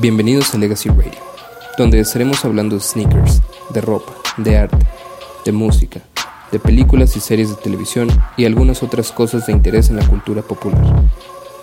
[0.00, 1.12] Bienvenidos a Legacy Radio,
[1.76, 3.40] donde estaremos hablando de sneakers,
[3.70, 4.78] de ropa, de arte,
[5.44, 6.00] de música,
[6.50, 10.42] de películas y series de televisión y algunas otras cosas de interés en la cultura
[10.42, 10.82] popular.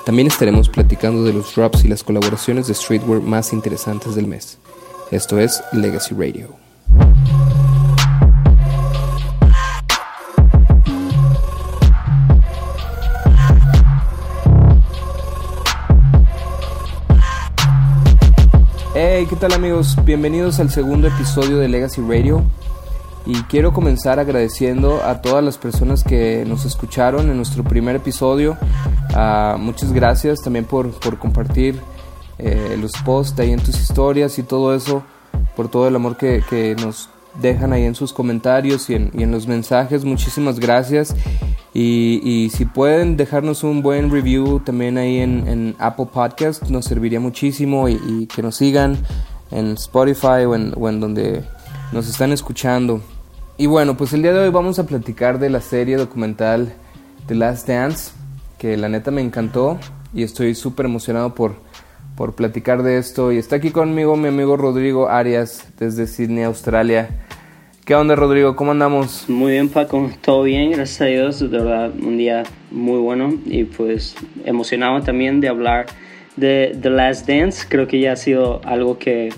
[0.05, 4.59] También estaremos platicando de los drops y las colaboraciones de streetwear más interesantes del mes.
[5.09, 6.49] Esto es Legacy Radio.
[18.93, 19.97] Hey, ¿qué tal amigos?
[20.05, 22.43] Bienvenidos al segundo episodio de Legacy Radio.
[23.25, 28.55] Y quiero comenzar agradeciendo a todas las personas que nos escucharon en nuestro primer episodio.
[29.15, 31.79] Ah, muchas gracias también por, por compartir
[32.37, 35.03] eh, los posts ahí en tus historias y todo eso,
[35.55, 37.09] por todo el amor que, que nos
[37.41, 40.03] dejan ahí en sus comentarios y en, en los mensajes.
[40.03, 41.15] Muchísimas gracias.
[41.73, 46.85] Y, y, si pueden dejarnos un buen review también ahí en, en Apple Podcast, nos
[46.85, 48.97] serviría muchísimo y, que nos sigan
[49.51, 51.43] en Spotify o o en donde
[51.91, 53.01] nos están escuchando.
[53.57, 56.73] Y bueno, pues el día de hoy vamos a platicar de la serie documental
[57.27, 58.11] The Last Dance,
[58.65, 59.79] la neta me encantó
[60.13, 61.55] y estoy súper emocionado por,
[62.17, 63.31] por platicar de esto.
[63.31, 67.09] Y está aquí conmigo mi amigo Rodrigo Arias desde Sydney, Australia.
[67.85, 68.55] ¿Qué onda, Rodrigo?
[68.55, 69.29] ¿Cómo andamos?
[69.29, 70.09] Muy bien, Paco.
[70.21, 71.39] Todo bien, gracias a Dios.
[71.39, 75.85] De verdad, un día muy bueno y pues emocionado también de hablar
[76.35, 77.67] de The Last Dance.
[77.69, 79.31] Creo que ya ha sido algo que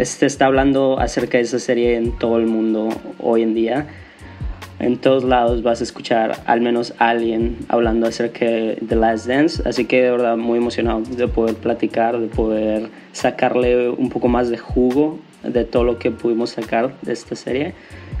[0.00, 2.88] se está hablando acerca de esa serie en todo el mundo
[3.20, 3.86] hoy en día.
[4.82, 9.62] En todos lados vas a escuchar al menos alguien hablando acerca de The Last Dance.
[9.64, 14.50] Así que de verdad muy emocionado de poder platicar, de poder sacarle un poco más
[14.50, 17.74] de jugo de todo lo que pudimos sacar de esta serie.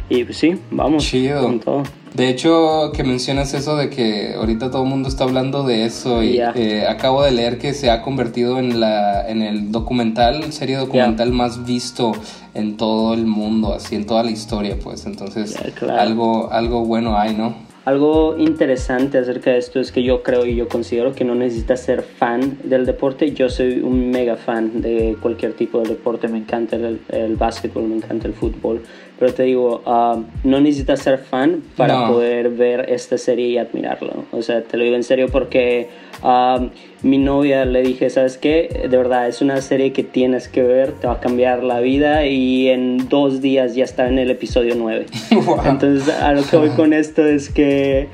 [0.08, 1.42] Y pues sí, vamos Chido.
[1.42, 1.82] con todo.
[2.14, 6.22] De hecho, que mencionas eso de que ahorita todo el mundo está hablando de eso
[6.22, 6.52] y Yeah.
[6.54, 11.32] eh, acabo de leer que se ha convertido en la en el documental, serie documental
[11.32, 12.12] más visto
[12.52, 15.06] en todo el mundo, así en toda la historia, pues.
[15.06, 16.00] Entonces, Yeah, claro.
[16.00, 17.54] algo algo bueno hay, ¿no?
[17.84, 21.80] Algo interesante acerca de esto es que yo creo y yo considero que no necesitas
[21.80, 23.32] ser fan del deporte.
[23.32, 26.28] Yo soy un mega fan de cualquier tipo de deporte.
[26.28, 28.82] Me encanta el, el básquetbol, me encanta el fútbol.
[29.22, 32.08] Pero te digo, ah, no necesitas ser fan para No.
[32.12, 34.24] poder ver esta serie y admirarlo.
[34.32, 35.86] O sea, te lo digo en serio porque
[36.24, 36.58] ah,
[37.02, 38.88] mi novia le dije, ¿sabes qué?
[38.90, 42.26] De verdad, es una serie que tienes que ver, te va a cambiar la vida
[42.26, 45.06] y en dos días ya está en el episodio 9.
[45.46, 45.60] Wow.
[45.66, 48.08] Entonces, a lo que voy con esto es que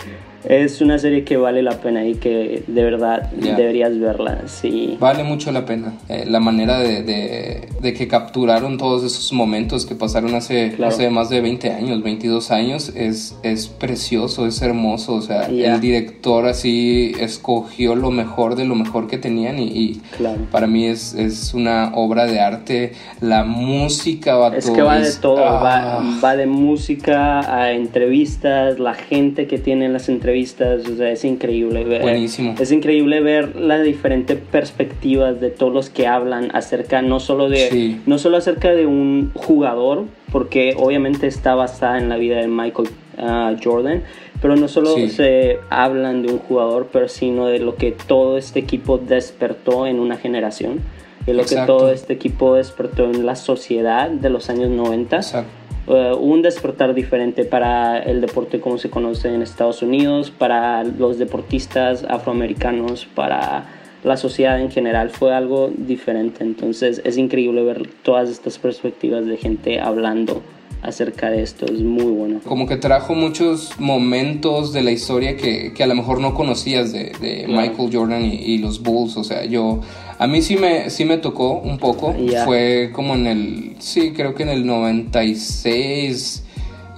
[0.48, 3.54] es una serie que vale la pena y que de verdad Ya.
[3.54, 4.42] deberías verla.
[4.47, 4.97] Sí.
[4.98, 5.92] Vale mucho la pena.
[6.09, 10.92] Eh, la manera de, de, de que capturaron todos esos momentos que pasaron hace, Claro.
[10.92, 15.14] hace más de 20 años, 22 años, es, es precioso, es hermoso.
[15.14, 15.75] O sea, Ya.
[15.75, 20.41] el director así escogió lo mejor de lo mejor que tenían y, y Claro.
[20.50, 22.92] para mí es, es una obra de arte.
[23.20, 28.78] La música va Es que va de todo, ah, va, va de música a entrevistas,
[28.78, 32.03] la gente que tiene las entrevistas, o sea, es increíble ver.
[32.03, 32.54] Buenísimo.
[32.59, 37.69] Es increíble ver las diferentes perspectivas de todos los que hablan acerca, no solo de,
[37.71, 38.00] Sí.
[38.06, 42.88] no solo acerca de un jugador, porque obviamente está basada en la vida de Michael
[43.19, 44.03] ah, Jordan,
[44.41, 45.09] pero no solo Sí.
[45.09, 49.98] se hablan de un jugador, pero sino de lo que todo este equipo despertó en
[49.98, 50.81] una generación.
[51.27, 51.75] De lo Exacto.
[51.75, 55.50] que todo este equipo despertó en la sociedad de los años 90 Exacto.
[55.88, 61.19] Eh, un despertar diferente para el deporte como se conoce en Estados Unidos, para los
[61.19, 63.66] deportistas afroamericanos, para
[64.04, 65.10] la sociedad en general.
[65.10, 66.44] Fue algo diferente.
[66.44, 70.43] Entonces es increíble ver todas estas perspectivas de gente hablando
[70.82, 71.66] acerca de esto.
[71.66, 72.41] Es muy bueno.
[72.44, 76.93] Como que trajo muchos momentos de la historia que, que a lo mejor no conocías
[76.93, 77.60] de, de Claro.
[77.62, 79.16] Michael Jordan y, y los Bulls.
[79.16, 79.81] O sea, yo.
[80.19, 82.15] A mí sí me, sí me tocó un poco.
[82.16, 82.45] Ya.
[82.45, 83.77] Fue como en el.
[83.78, 86.42] Sí, creo que en el 96.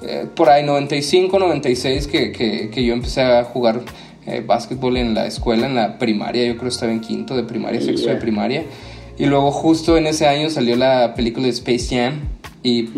[0.02, 3.80] eh, por ahí, 95, 96, que, que, que yo empecé a jugar
[4.26, 6.44] eh, básquetbol en la escuela, en la primaria.
[6.46, 8.14] Yo creo que estaba en quinto de primaria, sexto Ya.
[8.14, 8.64] de primaria.
[9.18, 12.20] Y luego, justo en ese año salió la película de Space Jam.
[12.62, 12.88] Y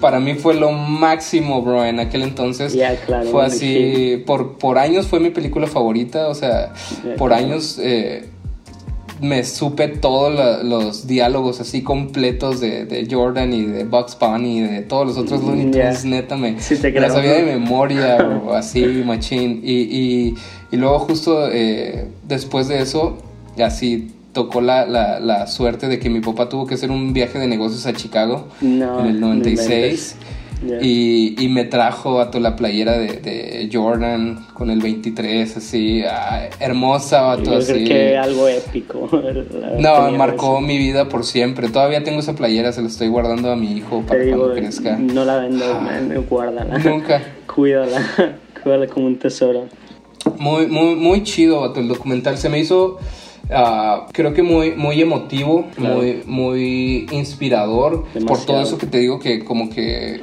[0.00, 2.72] para mí fue lo máximo, bro, en aquel entonces.
[2.72, 6.72] Ya, claro, Fue así, por, por años fue mi película favorita, o sea,
[7.18, 8.24] por años eh,
[9.20, 14.62] me supe todos los diálogos así completos de, de Jordan y de Bugs Bunny y
[14.62, 15.70] de todos los otros Looney.
[15.70, 17.60] Tunes, neta, me, Sí te me sabía de ¿no?
[17.60, 18.18] memoria,
[18.54, 19.60] así, machín.
[19.64, 20.34] Y, y,
[20.70, 23.16] y luego justo eh, después de eso,
[23.62, 27.38] así tocó la, la, la, suerte de que mi papá tuvo que hacer un viaje
[27.38, 30.16] de negocios a Chicago en el 96.
[30.80, 36.02] Y, y, me trajo a toda la playera de, de, Jordan con el 23, así,
[36.02, 37.84] ah, hermosa, vato, así.
[37.84, 39.08] que algo épico.
[39.78, 41.68] no, marcó mi vida por siempre.
[41.68, 44.96] Todavía tengo esa playera, se la estoy guardando a mi hijo para cuando crezca.
[44.96, 46.78] No la vendo, ah, guárdala.
[46.78, 47.22] Nunca.
[47.54, 48.00] cuídala,
[48.62, 49.66] cuídala como un tesoro.
[50.38, 52.38] Muy, muy, muy chido, el documental.
[52.38, 52.98] Se me hizo
[53.50, 59.20] Ah, creo que muy, muy emotivo, muy, muy inspirador por todo eso que te digo
[59.20, 60.20] que como que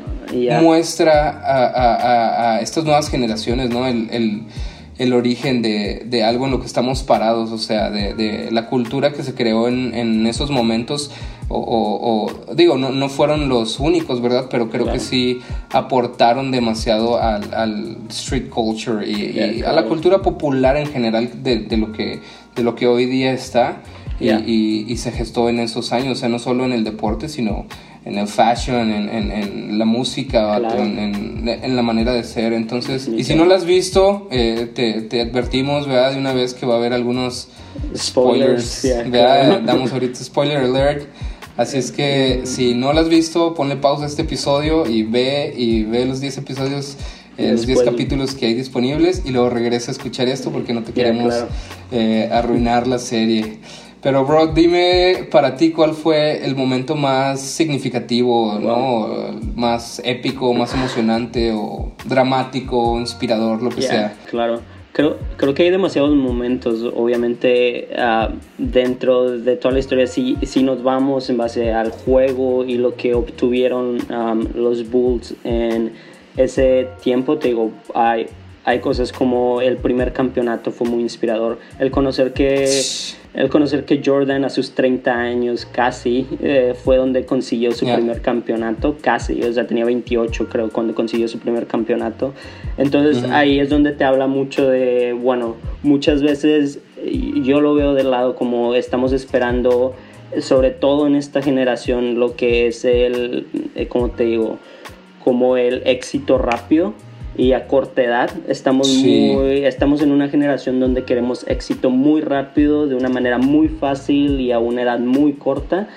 [0.62, 3.85] muestra a, estas nuevas generaciones, ¿no?
[3.88, 9.24] El, origen de, algo en lo que estamos parados, o sea, de, la cultura que
[9.24, 11.12] se creó en, esos momentos,
[11.50, 14.47] o, digo, no, no, fueron los únicos, ¿verdad?
[14.50, 15.39] Pero creo que sí
[15.71, 22.19] aportaron demasiado al, street culture y, a la cultura popular en general de, lo que
[22.56, 23.81] de lo que hoy día está
[24.19, 27.65] y, se gestó en esos años, o sea, no solo en el deporte, sino
[28.06, 32.54] en el fashion, en, la música, en, la manera de ser.
[32.54, 34.70] Entonces, y si no lo has visto, eh,
[35.10, 36.12] te, advertimos, ¿verdad?
[36.12, 37.50] De una vez que va a haber algunos
[37.96, 38.88] spoilers,
[39.66, 41.08] Damos ahorita spoiler alert.
[41.56, 45.54] Así es que si no lo has visto, ponle pausa a este episodio y ve
[45.56, 46.98] y ve los 10 episodios
[47.38, 50.84] eh, los 10 capítulos que hay disponibles y luego regresa a escuchar esto porque no
[50.84, 51.34] te queremos
[51.92, 53.58] eh, arruinar la serie.
[54.04, 59.08] Pero bro, dime para ti cuál fue el momento más significativo, ¿no?
[59.56, 64.14] Más épico, más emocionante o dramático, inspirador, lo que sea.
[64.30, 64.60] Claro.
[64.92, 70.06] Creo, creo que hay demasiados momentos, obviamente, uh, dentro de toda la historia.
[70.06, 75.34] Si, si nos vamos en base al juego y lo que obtuvieron um, los Bulls
[75.44, 75.94] en
[76.38, 78.28] ese tiempo, te digo, hay,
[78.66, 81.58] hay cosas como el primer campeonato fue muy inspirador.
[81.80, 82.68] El conocer que,
[83.33, 88.21] el conocer que Jordan a sus 30 años casi eh, fue donde consiguió su primer
[88.21, 92.33] campeonato, casi, o sea, tenía 28 creo cuando consiguió su primer campeonato.
[92.77, 96.80] Entonces ahí es donde te habla mucho de, bueno, muchas veces
[97.44, 99.95] yo lo veo del lado como estamos esperando,
[100.39, 104.59] sobre todo en esta generación, lo que es el, eh, como te digo,
[105.24, 106.94] como el éxito rápido
[107.38, 108.30] y a corta edad.
[108.47, 113.68] Estamos, muy, estamos en una generación donde queremos éxito muy rápido, de una manera muy
[113.68, 115.88] fácil y a una edad muy corta.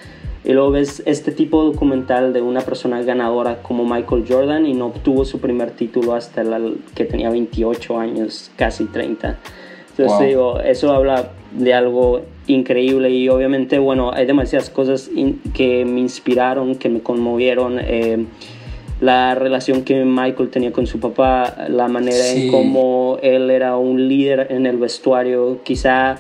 [0.45, 4.75] Y luego ves este tipo de documental de una persona ganadora como Michael Jordan y
[4.75, 6.45] no obtuvo su primer título hasta
[6.95, 9.37] que tenía 28 años, casi 30.
[9.99, 15.11] Entonces digo, eso habla de algo increíble y obviamente, bueno, hay demasiadas cosas
[15.55, 17.81] que me inspiraron, que me conmovieron.
[17.81, 18.27] Eh,
[19.07, 24.09] la relación que Michael tenía con su papá, la manera en cómo él era un
[24.09, 26.17] líder en el vestuario, quizá,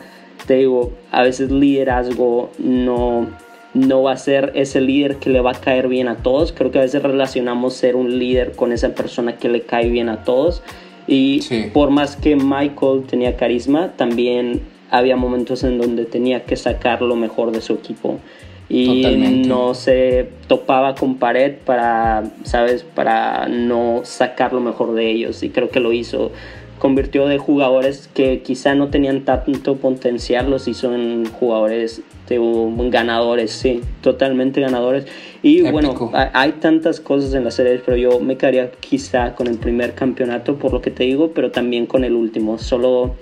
[0.47, 3.27] te digo, a veces liderazgo no,
[3.75, 6.71] no va a ser ese líder que le va a caer bien a todos, creo
[6.71, 10.23] que a veces relacionamos ser un líder con esa persona que le cae bien a
[10.23, 10.63] todos.
[11.09, 11.41] Y
[11.73, 14.61] por más que Michael tenía carisma, también
[14.93, 18.21] había momentos en donde tenía que sacar lo mejor de su equipo
[18.69, 22.83] y no se topaba con pared para, ¿sabes?
[22.83, 26.33] Para no sacar lo mejor de ellos y creo que lo hizo.
[26.79, 33.53] Convirtió de jugadores que quizá no tenían tanto potencial, los hizo en jugadores de, ganadores,
[33.53, 35.07] sí, totalmente ganadores.
[35.43, 39.57] Y bueno, hay tantas cosas en las series, pero yo me quedaría quizá con el
[39.57, 42.59] primer campeonato, por lo que te digo, pero también con el último.
[42.59, 43.15] Solo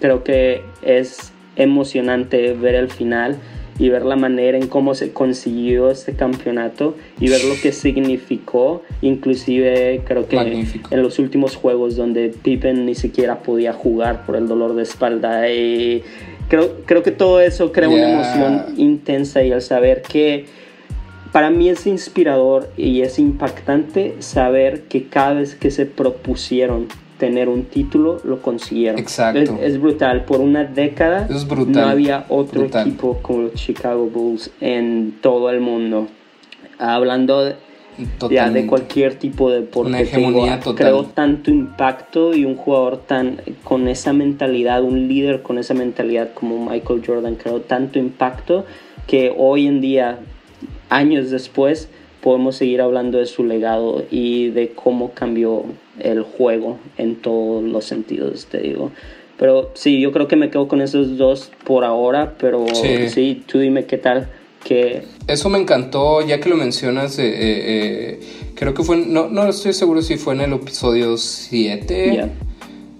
[0.00, 3.38] creo que es emocionante ver el final
[3.78, 8.82] y ver la manera en cómo se consiguió este campeonato y ver lo que significó,
[9.02, 10.36] inclusive creo que
[10.90, 15.50] en los últimos juegos donde Pippen ni siquiera podía jugar por el dolor de espalda
[15.50, 16.02] y
[16.48, 20.46] creo, creo que todo eso crea una emoción intensa y al saber que
[21.32, 26.88] para mí es inspirador y es impactante saber que cada vez que se propusieron
[27.18, 28.98] tener un título, lo consiguieron.
[28.98, 29.58] Exacto.
[29.60, 30.24] Es, brutal.
[30.24, 31.28] Por una década
[31.66, 36.06] no había otro equipo como los Chicago Bulls en todo el mundo.
[36.78, 37.56] Hablando de,
[38.30, 39.90] ya de cualquier tipo de deporte.
[39.90, 40.86] Una hegemonía total.
[40.86, 46.32] Creo tanto impacto y un jugador tan con esa mentalidad, un líder con esa mentalidad
[46.32, 48.64] como Michael Jordan, creo tanto impacto
[49.06, 50.18] que hoy en día,
[50.88, 51.88] años después,
[52.22, 55.64] podemos seguir hablando de su legado y de cómo cambió
[55.98, 58.90] el juego en todos los sentidos, te digo.
[59.38, 63.58] Pero sí, yo creo que me quedo con esos dos por ahora, pero sí, tú
[63.58, 64.28] dime qué tal.
[64.64, 65.02] Que...
[65.28, 68.20] Eso me encantó, ya que lo mencionas, eh, eh,
[68.56, 72.30] creo que fue, no, no estoy seguro si fue en el episodio 7.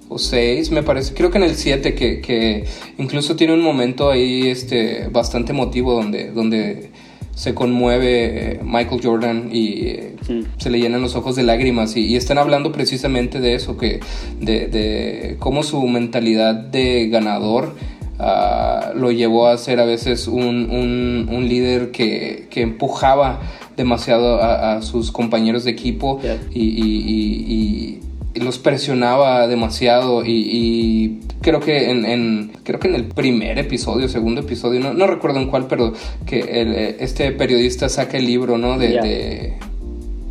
[0.09, 2.65] o 6, me parece, creo que en el 7, que, que,
[2.97, 6.91] incluso tiene un momento ahí este, bastante emotivo donde, donde
[7.39, 10.17] se conmueve eh, Michael Jordan y eh,
[10.57, 11.97] se le llenan los ojos de lágrimas.
[11.97, 14.01] Y, están hablando precisamente de eso, que
[14.41, 17.77] de, de cómo su mentalidad de ganador
[18.19, 23.39] uh, lo llevó a ser a veces un, un, un líder que, que, empujaba
[23.77, 26.21] demasiado a, a, sus compañeros de equipo
[26.53, 28.01] y
[28.35, 34.09] los presionaba demasiado y, y creo que en, en- creo que en el primer episodio,
[34.09, 35.93] segundo episodio, no, no recuerdo en cuál, pero
[36.27, 38.79] que el, eh, este periodista saca el libro, ¿no?
[38.79, 39.03] De, Yeah.
[39.03, 39.55] de-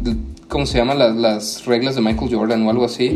[0.01, 0.15] de-
[0.47, 0.93] ¿cómo se llama?
[0.95, 3.09] Las, las reglas de Michael Jordan o algo así.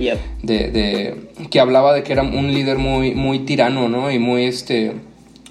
[0.43, 1.15] De, de-
[1.50, 4.11] que hablaba de que era un líder muy, muy tirano, ¿no?
[4.11, 4.91] Y muy, este,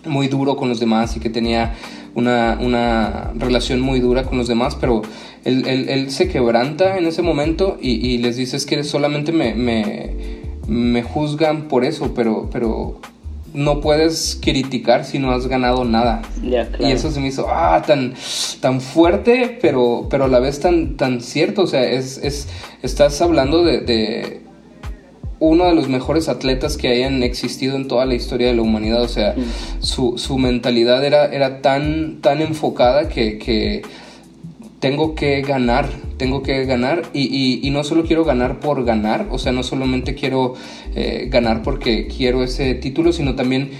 [0.06, 1.74] muy duro con los demás y que tenía
[2.14, 5.02] una, una relación muy dura con los demás, pero
[5.44, 9.32] él, él- él se quebranta en ese momento y, y les dice es que solamente
[9.32, 10.10] me, me,
[10.66, 13.00] me juzgan por eso, pero, pero
[13.52, 16.22] no puedes criticar si no has ganado nada.
[16.40, 16.70] Claro.
[16.78, 18.14] Y eso se me hizo ah, tan,
[18.60, 21.62] tan fuerte, pero, pero a la vez tan, tan cierto.
[21.62, 22.46] O sea, es, es,
[22.82, 24.40] estás hablando de, de
[25.40, 29.02] uno de los mejores atletas que hayan existido en toda la historia de la humanidad.
[29.02, 29.34] O sea,
[29.80, 33.82] su, su mentalidad era, era tan, tan enfocada que, que
[34.80, 39.26] tengo que ganar, tengo que ganar y, y- y no solo quiero ganar por ganar,
[39.30, 40.54] o sea, no solamente quiero
[40.94, 43.70] eh, ganar porque quiero ese título, sino también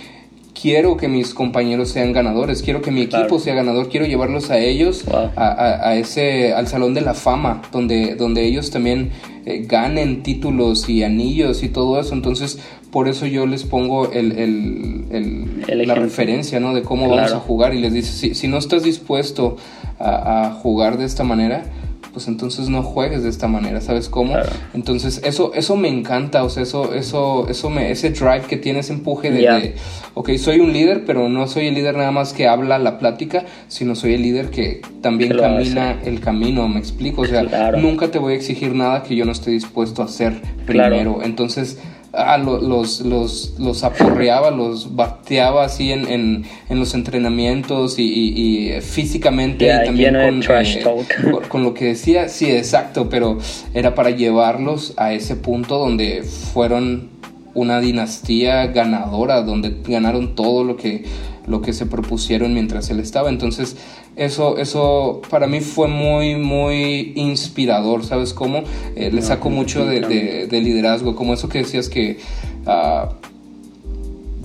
[0.61, 3.39] quiero que mis compañeros sean ganadores, quiero que mi equipo Claro.
[3.39, 5.31] sea ganador, quiero llevarlos a ellos Wow.
[5.37, 9.11] a, a- a ese al salón de la fama, donde, donde ellos también
[9.51, 12.59] eh, ganen títulos y anillos y todo eso, entonces
[12.91, 16.75] por eso yo les pongo el, el- el- El la referencia, ¿no?
[16.75, 17.37] De cómo vamos Claro.
[17.37, 19.57] a jugar y les dice, si, si no estás dispuesto
[19.99, 21.65] a, a jugar de esta manera,
[22.13, 24.33] pues entonces no juegues de esta manera, ¿sabes cómo?
[24.33, 24.51] Claro.
[24.75, 28.81] Entonces eso, eso me encanta, o sea, eso, eso, eso me, ese drive que tiene,
[28.81, 29.75] ese empuje de, de,
[30.15, 33.45] ok, soy un líder, pero no soy el líder nada más que habla la plática,
[33.69, 37.79] sino soy el líder que también camina el camino, me explico, o sea, Claro.
[37.79, 40.91] nunca te voy a exigir nada que yo no esté dispuesto a hacer Claro.
[40.97, 41.79] primero, entonces
[42.13, 48.03] ah, lo- los, los, los aporreaba, los bateaba así en, en, en los entrenamientos y,
[48.05, 51.23] y- y físicamente y también con, trash eh, talk.
[51.31, 53.39] con- con lo que decía, sí, exacto, pero
[53.75, 57.09] era para llevarlos a ese punto donde fueron
[57.55, 61.05] una dinastía ganadora, donde ganaron todo lo que,
[61.47, 63.29] lo que se propusieron mientras él estaba.
[63.29, 63.77] Entonces,
[64.17, 68.63] eso, eso para mí fue muy, muy inspirador, ¿sabes cómo?
[68.97, 72.19] Eh, le saco mucho de, de- de liderazgo, como eso que decías que...
[72.67, 73.11] ah,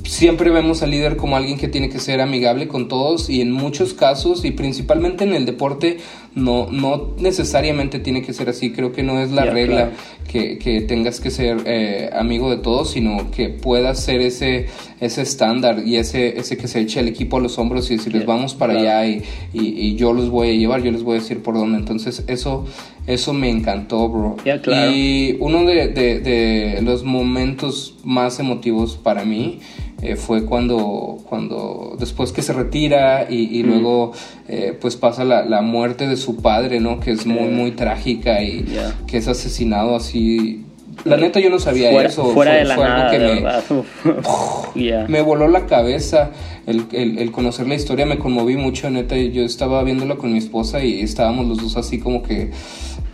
[0.03, 3.51] siempre vemos al líder como alguien que tiene que ser amigable con todos y en
[3.51, 5.97] muchos casos y principalmente en el deporte
[6.35, 8.71] no, no necesariamente tiene que ser así.
[8.71, 9.91] Creo que no es la regla claro.
[10.27, 14.65] que, que tengas que ser eh, amigo de todos, sino que puedas ser ese,
[14.99, 18.23] ese estándar y ese, ese que se eche el equipo a los hombros y decirles
[18.23, 18.89] Ya, vamos para claro.
[18.89, 19.23] allá y,
[19.53, 21.77] y- y yo los voy a llevar, yo les voy a decir por dónde.
[21.77, 22.65] Entonces eso,
[23.07, 24.35] eso me encantó, bro.
[24.61, 24.91] Claro.
[24.91, 29.59] Y uno de, de- de los momentos más emotivos para mí
[30.01, 34.11] eh, fue cuando, cuando después que se retira y, y luego
[34.47, 36.99] eh, pues pasa la, la muerte de su padre, ¿no?
[36.99, 38.65] Que es muy, muy trágica y
[39.07, 40.61] que es asesinado así.
[41.03, 42.25] La neta yo no sabía fuera, eso.
[42.29, 43.41] fuera fue, de la fue algo que me,
[45.07, 46.31] me voló la cabeza
[46.65, 49.15] el, el- el conocer la historia, me conmoví mucho, neta.
[49.17, 52.51] Yo estaba viéndolo con mi esposa y estábamos los dos así como que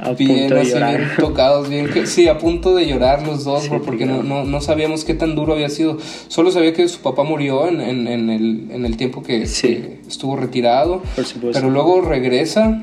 [0.03, 0.97] A bien, punto de así, llorar.
[0.97, 4.23] bien tocados, bien que sí, a punto de llorar los dos, Sí, bro, porque no,
[4.23, 5.97] no, no sabíamos qué tan duro había sido.
[6.27, 9.67] Solo sabía que su papá murió en, en, en el, en el tiempo que, Sí.
[9.67, 11.59] que estuvo retirado, Por supuesto.
[11.59, 12.81] pero luego regresa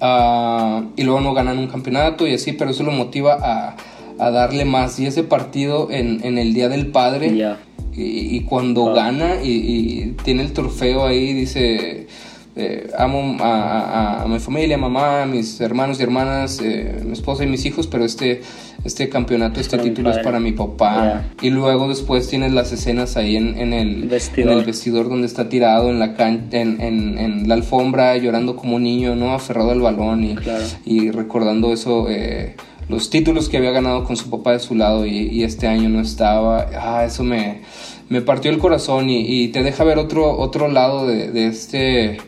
[0.00, 3.76] ah, y luego no ganan un campeonato y así, pero eso lo motiva a,
[4.18, 4.98] a darle más.
[4.98, 7.58] Y ese partido en, en el Día del Padre, Ya.
[7.94, 8.94] y, y cuando Wow.
[8.94, 12.06] gana y, y tiene el trofeo ahí, dice,
[12.56, 17.12] eh, amo a, a- a mi familia, mamá, a mis hermanos y hermanas, eh, mi
[17.12, 18.40] esposa y mis hijos, pero este,
[18.84, 21.24] este campeonato, este Para título es para mi papá.
[21.42, 24.52] Y luego después tienes las escenas ahí en, en el, Vestidor.
[24.52, 28.56] en el vestidor donde está tirado en la, can- en, en- en la alfombra llorando
[28.56, 29.34] como un niño, ¿no?
[29.34, 30.64] Aferrado al balón y, Claro.
[30.84, 32.56] y recordando eso, eh,
[32.88, 35.88] los títulos que había ganado con su papá de su lado y, y este año
[35.88, 36.66] no estaba.
[36.80, 37.62] Ah, eso me,
[38.08, 42.18] me partió el corazón y, y te deja ver otro, otro lado de, de este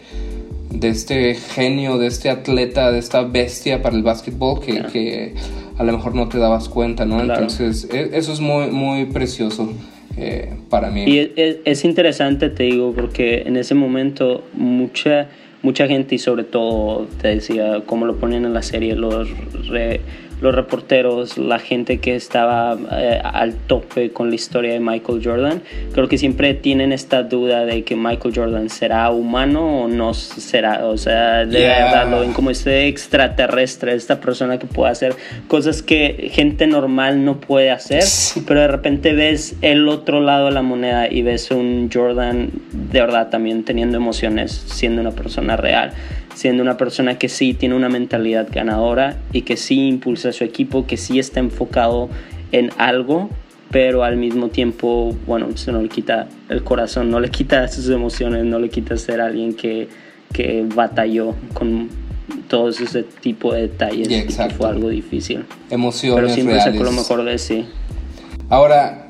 [0.71, 4.93] de este genio, de este atleta, de esta bestia para el básquetbol que, Claro.
[4.93, 5.35] que
[5.79, 7.17] a lo mejor no te dabas cuenta, ¿no?
[7.23, 7.41] Claro.
[7.41, 9.73] Entonces, e- eso es muy, muy precioso
[10.19, 11.05] eh, para mí.
[11.07, 11.33] Y
[11.65, 15.29] es interesante, te digo, porque en ese momento mucha,
[15.63, 19.29] mucha gente, y sobre todo, te decía, como lo ponen en la serie, los
[19.69, 20.01] re-
[20.41, 25.63] los reporteros, la gente que estaba eh, al tope con la historia de Michael Jordan,
[25.93, 30.87] creo que siempre tienen esta duda de que Michael Jordan será humano o no será,
[30.87, 35.17] o sea, de verdad lo ven como este extraterrestre, esta persona que puede hacer
[35.49, 38.05] cosas que gente normal no puede hacer,
[38.47, 43.01] pero de repente ves el otro lado de la moneda y ves un Jordan de
[43.01, 45.93] verdad también teniendo emociones, siendo una persona real
[46.39, 50.45] siendo una persona que sí tiene una mentalidad ganadora y que sí impulsa a su
[50.45, 52.09] equipo, que sí está enfocado
[52.53, 53.29] en algo,
[53.73, 57.91] pero al mismo tiempo, bueno, se no le quita el corazón, no le quita sus
[57.91, 59.89] emociones, no le quita ser alguien que,
[60.33, 61.89] que batalló con
[62.47, 65.45] todos ese tipo de detalles y que fue algo difícil.
[65.71, 66.73] Emociones Pero siempre reales.
[66.73, 67.67] sacó lo mejor de sí.
[68.49, 69.09] Ahora,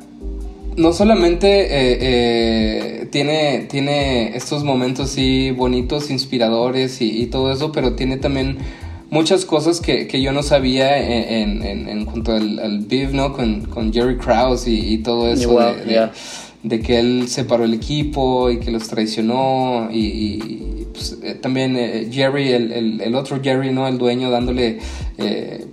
[0.79, 7.95] no solamente eh, eh, tiene, tiene estos momentos sí bonitos, inspiradores y, todo eso, pero
[7.95, 8.59] tiene también
[9.11, 13.33] muchas cosas que, que yo no sabía en, en, en cuanto al, al Beef, ¿no?
[13.33, 16.11] Con, con Jerry Krause y, todo eso de,
[16.63, 22.53] de, que él separó el equipo y que los traicionó y, pues, eh, también Jerry,
[22.53, 23.89] el, el, el, otro Jerry, ¿no?
[23.89, 24.79] El dueño dándole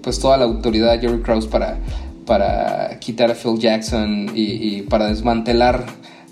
[0.02, 1.80] pues toda la autoridad a Jerry Krause para
[2.26, 5.86] para quitar a Phil Jackson y, para desmantelar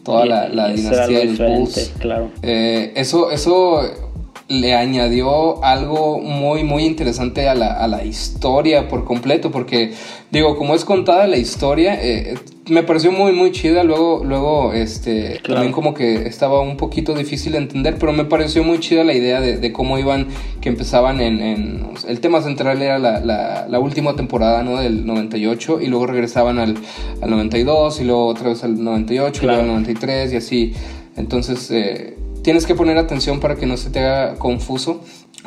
[0.04, 1.94] toda la, dinastía de los Bulls.
[2.00, 2.32] Claro.
[2.42, 4.03] Eh, eso, eso
[4.48, 9.94] le añadió algo muy, muy interesante a la, a la, historia por completo, porque
[10.32, 12.36] digo, como es contada la historia, eh,
[12.68, 17.54] me pareció muy, muy chida, luego, luego, este, también como que estaba un poquito difícil
[17.54, 20.28] de entender, pero me pareció muy chida la idea de, cómo iban,
[20.62, 23.20] que empezaban en, el tema central era la,
[23.68, 24.80] la, última temporada, ¿no?
[24.80, 26.76] Del 98, y luego regresaban al,
[27.22, 30.74] al 92, y luego otra vez al 98, y luego al 93, y así,
[31.16, 31.72] entonces...
[31.72, 32.13] Eh,
[32.44, 35.02] tienes que poner atención para que no se te haga confuso.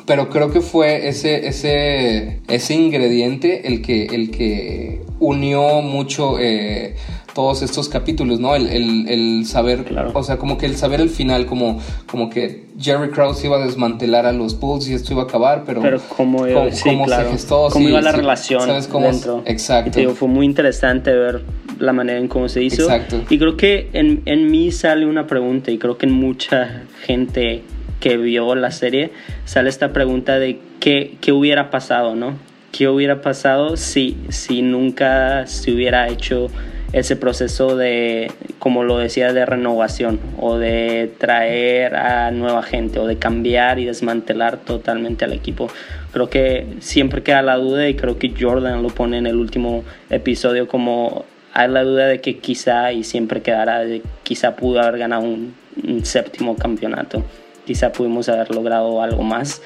[0.07, 6.95] Pero creo que fue ese, ese, ese ingrediente el que, el que unió mucho eh,
[7.37, 8.55] todos estos capítulos, ¿no?
[8.55, 8.67] El,
[9.09, 9.85] el, saber,
[10.15, 13.67] o sea, como que el saber el final, como, como que Jerry Krause iba a
[13.67, 16.71] desmantelar a los Bulls y esto iba a acabar, pero, pero cómo, cómo,
[17.09, 19.43] se gestó, cómo iba la relación ¿sabes cómo dentro.
[19.45, 20.01] Exacto.
[20.01, 21.43] Y fue muy interesante ver
[21.79, 22.85] la manera en cómo se hizo.
[22.85, 23.23] Exacto.
[23.29, 27.65] Y creo que en, en mí sale una pregunta y creo que en mucha gente
[28.01, 29.11] que vio la serie
[29.45, 32.35] sale esta pregunta de qué, qué hubiera pasado, ¿no?
[32.73, 36.49] ¿Qué hubiera pasado si, si nunca se hubiera hecho
[36.93, 43.07] ese proceso de, como lo decía, de renovación o de traer a nueva gente o
[43.07, 45.69] de cambiar y desmantelar totalmente al equipo.
[46.13, 49.85] Creo que siempre queda la duda y creo que Jordan lo pone en el último
[50.11, 51.25] episodio como
[51.57, 53.83] hay la duda de que quizá y siempre quedará,
[54.23, 55.55] quizá pudo haber ganado un,
[56.03, 57.23] séptimo campeonato,
[57.67, 59.61] quizá pudimos haber logrado algo más.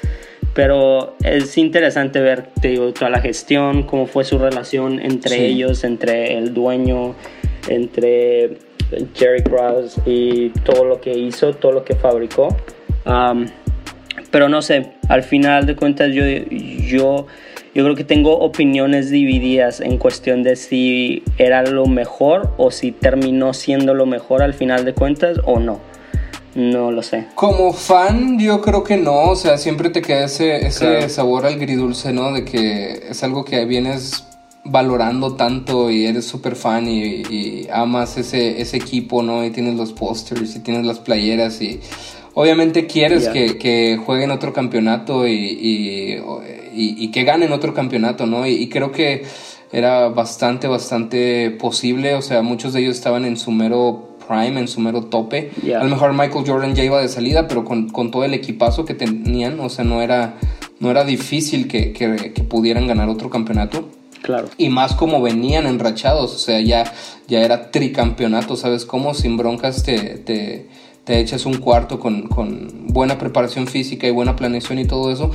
[0.55, 5.85] Pero es interesante ver, te digo, toda la gestión, cómo fue su relación entre ellos,
[5.85, 7.15] entre el dueño,
[7.69, 8.59] entre
[9.15, 12.49] Jerry Krause y todo lo que hizo, todo lo que fabricó.
[14.33, 17.27] pero no sé, al final de cuentas yo, yo
[17.73, 22.91] yo creo que tengo opiniones divididas en cuestión de si era lo mejor o si
[22.91, 25.81] terminó siendo lo mejor al final de cuentas o no.
[26.55, 27.29] No lo sé.
[27.35, 29.31] Como fan, yo creo que no.
[29.31, 32.33] O sea, siempre te queda ese, ese sabor al gridulce, ¿no?
[32.33, 34.25] De que es algo que vienes
[34.65, 39.45] valorando tanto y eres súper fan y, amas ese, ese equipo, ¿no?
[39.45, 41.81] Y tienes los pósters y tienes las playeras y
[42.35, 46.21] obviamente quieres que, que jueguen otro campeonato y,
[46.73, 48.47] y, que ganen otro campeonato, ¿no?
[48.47, 49.25] Y, creo que
[49.73, 54.69] era bastante, bastante posible, o sea, muchos de ellos estaban en su mero prime, en
[54.69, 55.51] su mero tope.
[55.77, 58.85] A lo mejor Michael Jordan ya iba de salida, pero con, con, todo el equipazo
[58.85, 60.37] que tenían, o sea, no era,
[60.79, 63.89] no era difícil que, que, pudieran ganar otro campeonato.
[64.23, 64.49] Claro.
[64.59, 66.93] Y más como venían enrachados, o sea, ya,
[67.27, 69.15] ya era tricampeonato, ¿sabes cómo?
[69.15, 70.67] Sin broncas te, te,
[71.05, 75.31] te echas un cuarto con, con, buena preparación física y buena planeación y todo eso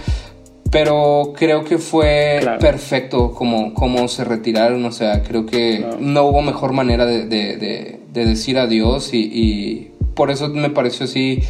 [0.71, 6.41] pero creo que fue perfecto como, como se retiraron, o sea, creo que no hubo
[6.41, 11.43] mejor manera de, de, de, decir adiós y, y, por eso me pareció así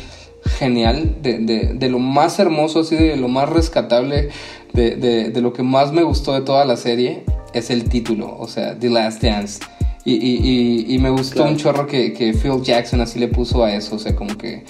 [0.58, 4.30] genial, de, lo más hermoso, así de lo más rescatable,
[4.73, 7.23] de, lo que más me gustó de toda la serie
[7.54, 9.60] es el título, o sea, The Last Dance.
[10.08, 13.73] Y, y, y, me gustó un chorro que, que, Phil Jackson así le puso a
[13.73, 14.63] eso, o sea, como que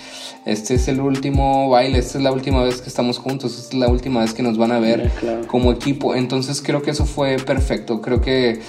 [0.46, 3.80] este es el último baile, esta es la última vez que estamos juntos, esta es
[3.82, 5.12] la última vez que nos van a ver
[5.48, 6.16] como equipo.
[6.16, 8.62] Entonces creo que eso fue perfecto, creo que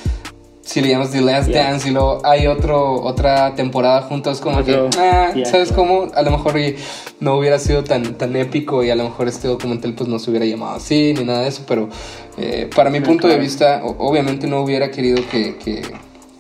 [0.66, 4.76] si le llamas The Last Dance y luego hay otro, otra temporada juntos, como que,
[4.98, 6.08] ah, ¿sabes cómo?
[6.12, 6.54] A lo mejor
[7.20, 10.28] no hubiera sido tan, tan épico y a lo mejor este documental pues no se
[10.28, 11.88] hubiera llamado así ni nada de eso, pero
[12.36, 15.82] eh, para mi punto de vista, obviamente no hubiera querido que, que,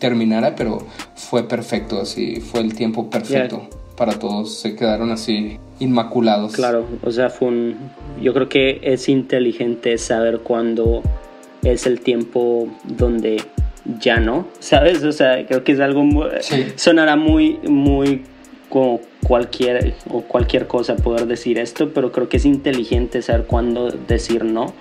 [0.00, 0.78] terminara, pero
[1.14, 6.52] fue perfecto, así, fue el tiempo perfecto para todos, se quedaron así inmaculados.
[6.52, 7.76] Claro, o sea, fue un,
[8.20, 11.02] yo creo que es inteligente saber cuándo
[11.62, 13.42] es el tiempo donde
[14.00, 15.04] ya no, ¿sabes?
[15.04, 16.04] O sea, creo que es algo,
[16.76, 18.22] sonará muy, muy
[18.68, 23.90] como cualquier, o cualquier cosa poder decir esto, pero creo que es inteligente saber cuándo
[23.90, 24.72] decir no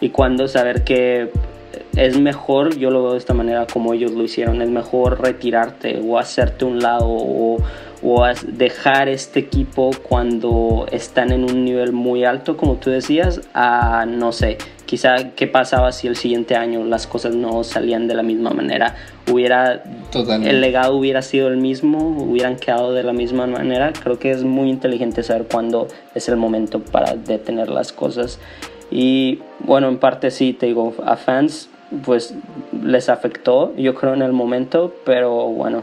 [0.00, 1.30] y cuándo saber que
[1.96, 6.00] es mejor, yo lo veo de esta manera como ellos lo hicieron, es mejor retirarte
[6.04, 7.58] o hacerte un lado o
[8.02, 14.06] o dejar este equipo cuando están en un nivel muy alto, como tú decías, a
[14.06, 18.22] no sé, quizá qué pasaba si el siguiente año las cosas no salían de la
[18.22, 18.94] misma manera,
[19.30, 19.82] hubiera
[20.14, 23.92] el legado hubiera sido el mismo, hubieran quedado de la misma manera.
[23.92, 28.38] Creo que es muy inteligente saber cuándo es el momento para detener las cosas.
[28.90, 31.68] Y bueno, en parte sí, te digo, a fans
[32.04, 32.34] pues
[32.82, 35.82] les afectó, yo creo en el momento, pero bueno,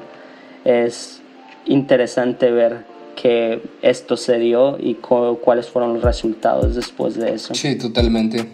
[0.63, 1.21] es
[1.65, 7.55] interesante ver que esto se dio y cuáles fueron los resultados después de eso.
[7.55, 8.45] Sí, totalmente.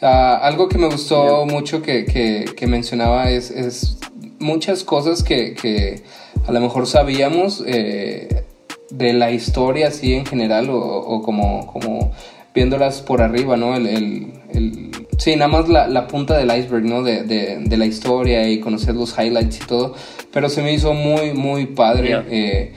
[0.00, 3.98] Ah, algo que me gustó mucho que, que, mencionaba es, es,
[4.38, 6.02] muchas cosas que, que,
[6.46, 8.44] a lo mejor sabíamos eh,
[8.90, 12.12] de la historia así en general o, o, como, como
[12.52, 13.76] viéndolas por arriba, ¿no?
[13.76, 14.90] El, el, el
[15.22, 17.02] sí, nada más la, la, punta del iceberg, ¿no?
[17.02, 19.94] De, de, de, la historia y conocer los highlights y todo
[20.32, 22.24] pero se me hizo muy, muy padre.
[22.30, 22.72] Eh,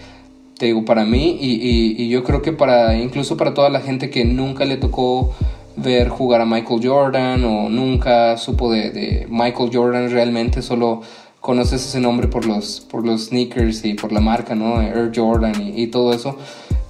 [0.57, 4.09] te digo, para mí y, y, yo creo que para incluso para toda la gente
[4.09, 5.33] que nunca le tocó
[5.75, 11.01] ver jugar a Michael Jordan o nunca supo de, de Michael Jordan realmente, solo
[11.41, 14.81] conoces ese nombre por los, por los sneakers y por la marca, ¿no?
[14.81, 16.37] Air Jordan y, y todo eso.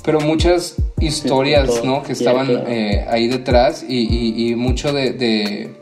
[0.06, 2.04] Pero muchas historias, ¿no?
[2.04, 5.74] Que estaban eh, ahí detrás y, y mucho de, de,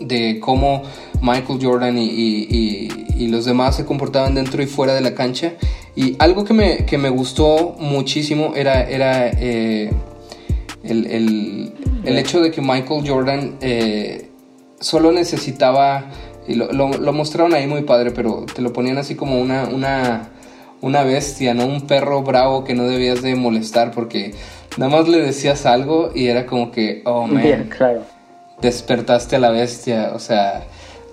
[0.00, 0.82] de, cómo
[1.22, 2.88] Michael Jordan y,
[3.20, 5.52] y los demás se comportaban dentro y fuera de la cancha.
[5.94, 9.90] Y algo que me, que me gustó muchísimo era, era eh,
[10.82, 11.72] el, el,
[12.04, 14.30] el, hecho de que Michael Jordan eh,
[14.80, 16.10] solo necesitaba,
[16.48, 20.30] y lo, lo, mostraron ahí muy padre, pero te lo ponían así como una, una,
[20.80, 21.66] una bestia, ¿no?
[21.66, 24.34] Un perro bravo que no debías de molestar porque
[24.76, 28.02] nada más le decías algo y era como que, oh man, claro.
[28.60, 30.64] despertaste a la bestia, o sea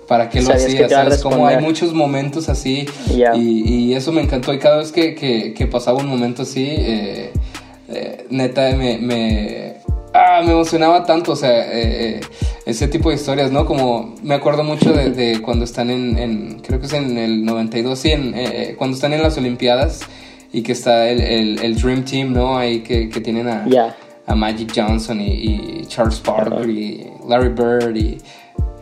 [0.08, 1.22] para qué lo hacía, ¿sabes?
[1.22, 2.88] Como hay muchos momentos así
[3.34, 7.32] y, eso me encantó y cada vez que, que, pasaba un momento así, eh,
[7.88, 9.74] eh, neta me, me,
[10.18, 12.20] ah, me, emocionaba tanto, o sea, eh,
[12.66, 13.64] ese tipo de historias, ¿no?
[13.66, 18.12] Como me acuerdo mucho de, cuando están en, creo que es en el 92, sí,
[18.12, 18.34] en,
[18.76, 20.00] cuando están en las Olimpiadas
[20.52, 22.58] y que está el, el, Dream Team, ¿no?
[22.58, 23.66] Ahí que, que tienen a,
[24.26, 28.18] a Magic Johnson y, Charles Barkley y Larry Bird y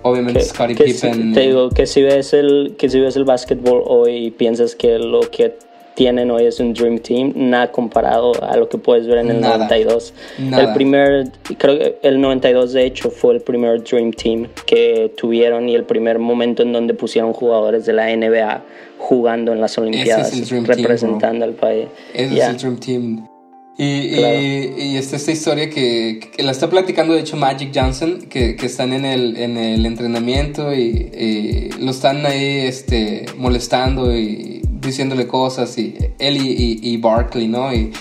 [0.03, 1.33] obviamente Scottie Pippen.
[1.33, 5.20] te digo que si ves el que si ves el básquetbol hoy piensas que lo
[5.31, 5.57] que
[5.96, 9.40] tienen hoy es un Dream Team, nada comparado a lo que puedes ver en el
[9.40, 10.12] 92.
[10.38, 15.70] El primer, creo que el 92 de hecho fue el primer Dream Team que tuvieron
[15.70, 18.62] y el primer momento en donde pusieron jugadores de la NBA
[18.98, 21.87] jugando en las Olimpiadas, representando al país.
[22.12, 23.36] Ese es el Dream Team.
[23.78, 28.66] Y, y, está esta historia que, la está platicando de hecho Magic Johnson, que, que
[28.66, 35.76] están en el, en el entrenamiento y, lo están ahí este, molestando y diciéndole cosas,
[35.76, 37.72] y él y, y Barkley, ¿no?
[37.74, 37.92] Y,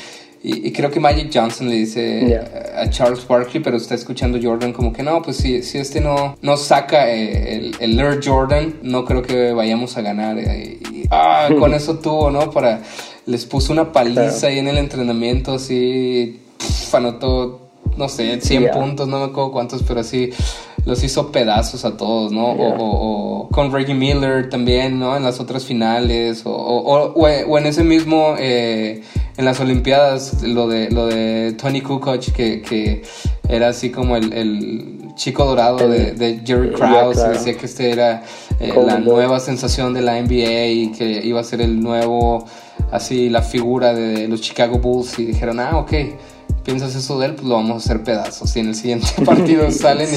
[0.48, 2.40] y, creo que Magic Johnson le dice
[2.78, 6.36] a Charles Barkley, pero está escuchando Jordan como que no, pues si, si este no,
[6.44, 10.38] no saca eh, el, el Air Jordan, no creo que vayamos a ganar.
[10.38, 12.52] Eh, y, ah, con eso tuvo, ¿no?
[12.52, 12.82] Para
[13.26, 16.42] les puso una paliza ahí en el entrenamiento, así,
[16.94, 17.62] anotó,
[17.98, 20.30] no sé, 100 puntos, no me acuerdo cuántos, pero así
[20.86, 22.46] los hizo pedazos a todos, ¿no?
[22.52, 25.18] O, con Reggie Miller también, ¿no?
[25.18, 29.02] En las otras finales, o, o en ese mismo, eh,
[29.38, 33.04] en las Olimpiadas, lo de, lo de Tony Kukoc, que, que
[33.50, 38.24] era así como el, el chico dorado de, de, Jerry Krause, decía que este era
[38.60, 42.46] eh, la nueva sensación de la NBA y que iba a ser el nuevo
[42.92, 45.94] así la figura de los Chicago Bulls y dijeron, ah, ok,
[46.66, 48.56] piensas eso de él, pues lo vamos a hacer pedazos.
[48.56, 50.10] Y en el siguiente partido salen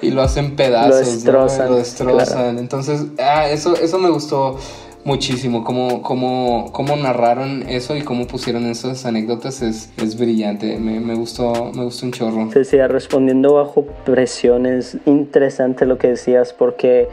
[0.00, 2.58] y, lo hacen pedazos, lo destrozan.
[2.58, 4.56] Entonces, ah, eso, eso me gustó
[5.04, 5.62] muchísimo.
[5.62, 10.78] Cómo, cómo, cómo narraron eso y cómo pusieron esas anécdotas es, es brillante.
[10.78, 12.46] Me, me, gustó, me gustó un chorro.
[12.46, 17.08] Decía, respondiendo bajo presión, es interesante lo que decías porque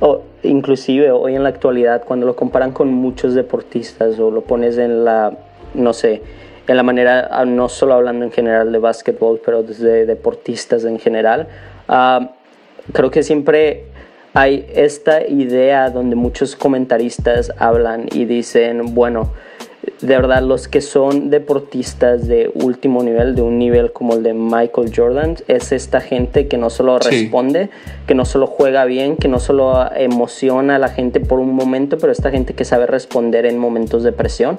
[0.00, 4.76] o inclusive hoy en la actualidad, cuando lo comparan con muchos deportistas o lo pones
[4.76, 5.32] en la,
[5.74, 6.22] no sé,
[6.66, 10.98] en la manera, ah, no solo hablando en general de básquetbol, pero de deportistas en
[10.98, 11.48] general,
[11.88, 12.26] uh,
[12.92, 13.84] creo que siempre
[14.34, 19.32] hay esta idea donde muchos comentaristas hablan y dicen, bueno,
[20.00, 24.32] de verdad los que son deportistas de último nivel, de un nivel como el de
[24.32, 27.70] Michael Jordan, es esta gente que no solo responde,
[28.06, 31.98] que no solo juega bien, que no solo emociona a la gente por un momento,
[31.98, 34.58] pero esta gente que sabe responder en momentos de presión.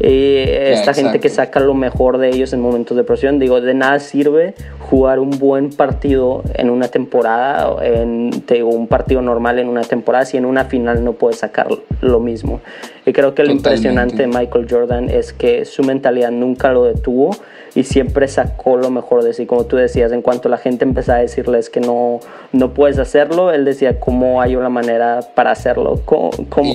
[0.00, 3.38] Y esta gente que saca lo mejor de ellos en momentos de presión.
[3.38, 8.30] Digo, de nada sirve jugar un buen partido en una temporada, en
[8.64, 11.68] un partido normal en una temporada, si en una final no puedes sacar
[12.00, 12.60] lo mismo.
[13.06, 17.36] Y creo que lo impresionante de Michael Jordan es que su mentalidad nunca lo detuvo
[17.74, 21.18] y siempre sacó lo mejor de sí, como tú decías, en cuanto la gente empezaba
[21.18, 22.20] a decirles que no,
[22.52, 26.74] no puedes hacerlo, él decía cómo hay una manera para hacerlo, cómo, cómo,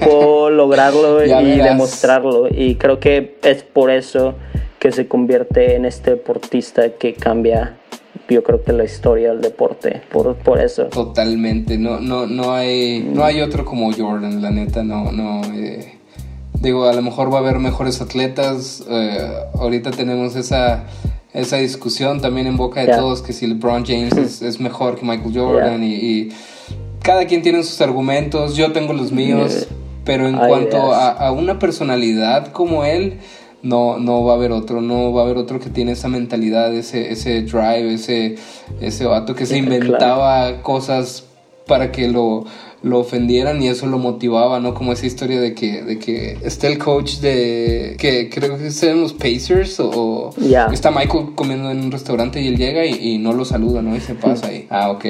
[0.00, 2.48] puedo lograrlo y demostrarlo.
[2.50, 4.34] Y creo que es por eso
[4.78, 7.76] que se convierte en este deportista que cambia
[8.28, 10.84] yo creo que la historia del deporte por, por eso.
[10.84, 11.76] Totalmente.
[11.78, 15.93] No no no hay no hay otro como Jordan la neta no no eh,
[16.64, 18.82] Digo, a lo mejor va a haber mejores atletas.
[18.88, 20.84] Eh, ahorita tenemos esa,
[21.34, 25.38] esa discusión también en boca de todos que si LeBron James es, mejor que Michael
[25.38, 26.30] Jordan y,
[27.02, 29.68] cada quien tiene sus argumentos, yo tengo los míos,
[30.06, 33.18] pero en cuanto a, una personalidad como él,
[33.62, 36.72] no, no va a haber otro, no va a haber otro que tiene esa mentalidad,
[36.72, 38.36] ese, ese drive, ese,
[38.80, 41.24] ese vato que se inventaba cosas
[41.66, 42.46] para que lo,
[42.84, 44.74] lo ofendieran y eso lo motivaba, ¿no?
[44.74, 49.00] Como esa historia de que, de que está el coach de, que creo que sean
[49.00, 50.34] los Pacers o,
[50.70, 53.96] está Michael comiendo en un restaurante y él llega y, no lo saluda, ¿no?
[53.96, 54.66] Y se pasa ahí.
[54.68, 55.06] Ah, ok,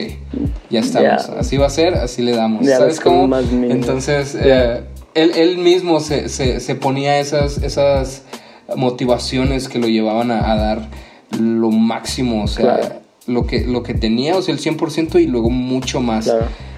[0.71, 1.29] ya estamos.
[1.31, 2.65] Así va a ser, así le damos.
[2.65, 3.37] ¿Sabes cómo?
[3.37, 4.83] Entonces, eh,
[5.17, 8.23] él, él, mismo se, se, se, ponía esas, esas
[8.77, 10.89] motivaciones que lo llevaban a, dar
[11.41, 15.51] lo máximo, o sea, lo, que, lo que tenía, o sea, el 100% y luego
[15.51, 16.33] mucho más.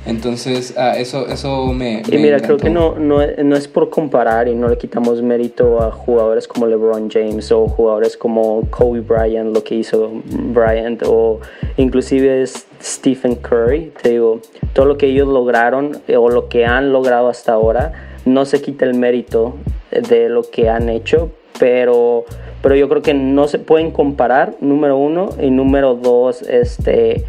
[0.07, 2.03] Entonces, ah, eso, eso me...
[2.11, 5.83] Y mira, creo que no, no, no, es por comparar y no le quitamos mérito
[5.83, 11.41] a jugadores como LeBron James o jugadores como Kobe Bryant, lo que hizo Bryant, o
[11.77, 12.47] inclusive
[12.81, 13.93] Stephen Curry.
[14.01, 14.41] Te digo,
[14.73, 17.93] todo lo que ellos lograron eh, o lo que han logrado hasta ahora,
[18.25, 19.57] no se quita el mérito
[19.91, 22.25] de lo que han hecho, pero
[22.67, 27.25] pero yo creo que no se pueden comparar, número uno, y número dos, este,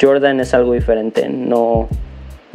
[0.00, 1.88] Jordan es algo diferente, no,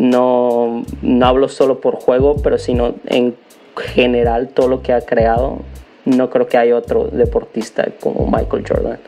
[0.04, 3.36] no, no hablo solo por juego, pero sino en
[3.78, 5.60] general todo lo que ha creado.
[6.06, 9.00] No creo que haya otro deportista como Michael Jordan.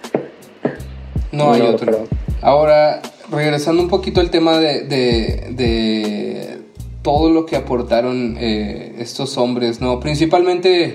[1.33, 2.07] No hay otro.
[2.41, 6.61] Ahora, regresando un poquito al tema de, de,
[7.01, 9.99] todo lo que aportaron eh, estos hombres, ¿no?
[9.99, 10.93] Principalmente,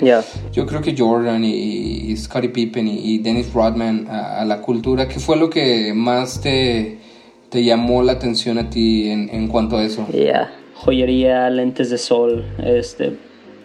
[0.51, 5.37] yo creo que Jordan y, Scottie Pippen y, Dennis Rodman a, la cultura, ¿qué fue
[5.37, 7.00] lo que más te,
[7.51, 10.07] te llamó la atención a ti en, en cuanto a eso?
[10.13, 13.13] Ya, joyería, lentes de sol, este,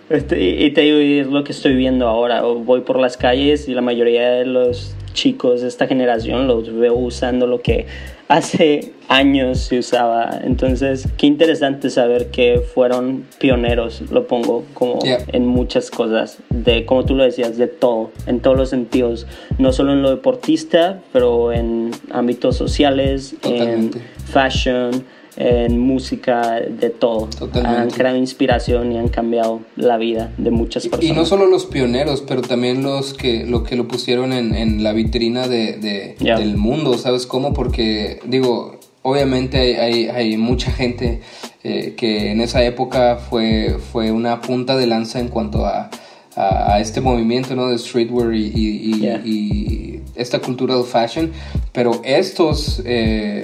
[0.10, 2.42] este, y te digo, es lo que estoy viendo ahora.
[2.42, 6.94] Voy por las calles y la mayoría de los chicos de esta generación los veo
[6.94, 7.88] usando lo que
[8.28, 10.40] hace años se usaba.
[10.44, 17.06] Entonces, qué interesante saber que fueron pioneros, lo pongo como en muchas cosas, de como
[17.06, 21.52] tú lo decías, de todo, en todos los sentidos, no solo en lo deportista, pero
[21.52, 23.92] en ámbitos sociales, en
[24.26, 25.06] fashion,
[25.38, 27.30] en música, de todo.
[27.64, 31.12] Han creado inspiración y han cambiado la vida de muchas personas.
[31.12, 34.84] Y, no solo los pioneros, pero también los que lo que lo pusieron en, en
[34.84, 37.54] la vitrina de, del mundo, ¿sabes cómo?
[37.54, 41.22] Porque, digo, obviamente hay, hay mucha gente
[41.64, 45.90] eh, que en esa época fue, fue una punta de lanza en cuanto a,
[46.36, 47.70] a, este movimiento ¿no?
[47.70, 51.32] de streetwear y, y, esta cultura del fashion,
[51.74, 52.82] pero estos...
[52.86, 53.42] Eh,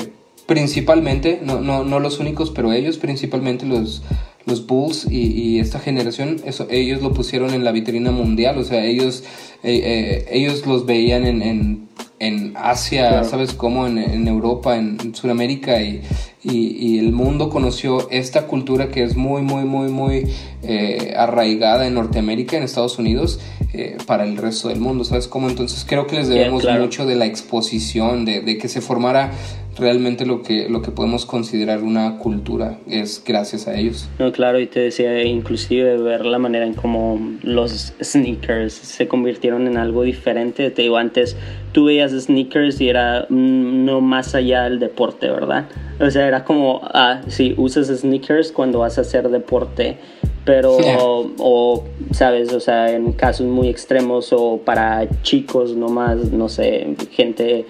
[0.51, 4.03] principalmente, no, no, no los únicos, pero ellos, principalmente los,
[4.45, 8.83] los Bulls y, esta generación, eso, ellos lo pusieron en la vitrina mundial, o sea,
[8.83, 9.23] ellos,
[9.63, 11.87] eh, eh, ellos los veían en, en,
[12.19, 13.87] en Asia, ¿sabes cómo?
[13.87, 16.01] En, en, Europa, en Sudamérica y,
[16.43, 20.27] y, el mundo conoció esta cultura que es muy, muy, muy, muy
[20.63, 23.39] eh, arraigada en Norteamérica, en Estados Unidos,
[24.05, 25.47] para el resto del mundo, ¿sabes cómo?
[25.47, 29.31] Entonces creo que les debemos mucho de la exposición, de, de que se formara
[29.77, 34.09] realmente lo que, lo que podemos considerar una cultura es gracias a ellos.
[34.19, 39.67] No, claro, y te decía inclusive ver la manera en cómo los sneakers se convirtieron
[39.67, 40.69] en algo diferente.
[40.71, 41.37] Te digo, antes
[41.71, 45.67] tú veías sneakers y era mm, no más allá del deporte, ¿verdad?
[45.99, 49.97] O sea, era como, ah, sí, usas sneakers cuando vas a hacer deporte
[50.43, 50.75] pero
[51.37, 57.65] o, sabes o sea en casos muy extremos o para chicos nomás no sé gente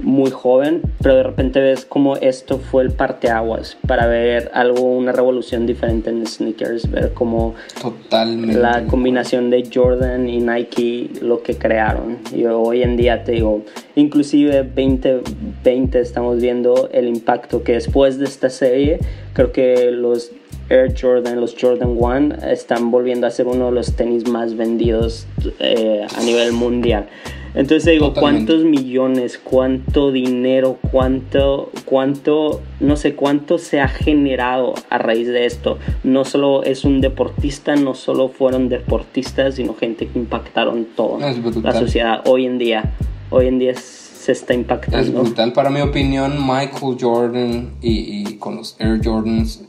[0.00, 5.12] muy joven, pero de repente ves como esto fue el parteaguas para ver algo, una
[5.12, 8.58] revolución diferente en sneakers, ver como Totalmente.
[8.58, 12.18] la combinación de Jordan y Nike, lo que crearon.
[12.34, 13.62] Y hoy en día te digo,
[13.96, 18.98] inclusive 2020 estamos viendo el impacto que después de esta serie,
[19.32, 20.30] creo que los
[20.70, 25.26] Air Jordan, los Jordan 1 están volviendo a ser uno de los tenis más vendidos
[25.60, 27.08] eh, a nivel mundial.
[27.54, 34.98] Entonces digo, ¿cuántos millones, cuánto dinero, cuánto, cuánto, no sé cuánto se ha generado a
[34.98, 35.78] raíz de esto?
[36.04, 41.32] No solo es un deportista, no solo fueron deportistas, sino gente que impactaron toda
[41.62, 42.94] la sociedad hoy en día.
[43.30, 44.98] Hoy en día se está impactando.
[44.98, 45.52] Es brutal.
[45.52, 49.64] Para mi opinión, Michael Jordan y, y con los Air Jordans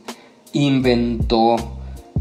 [0.52, 1.79] inventó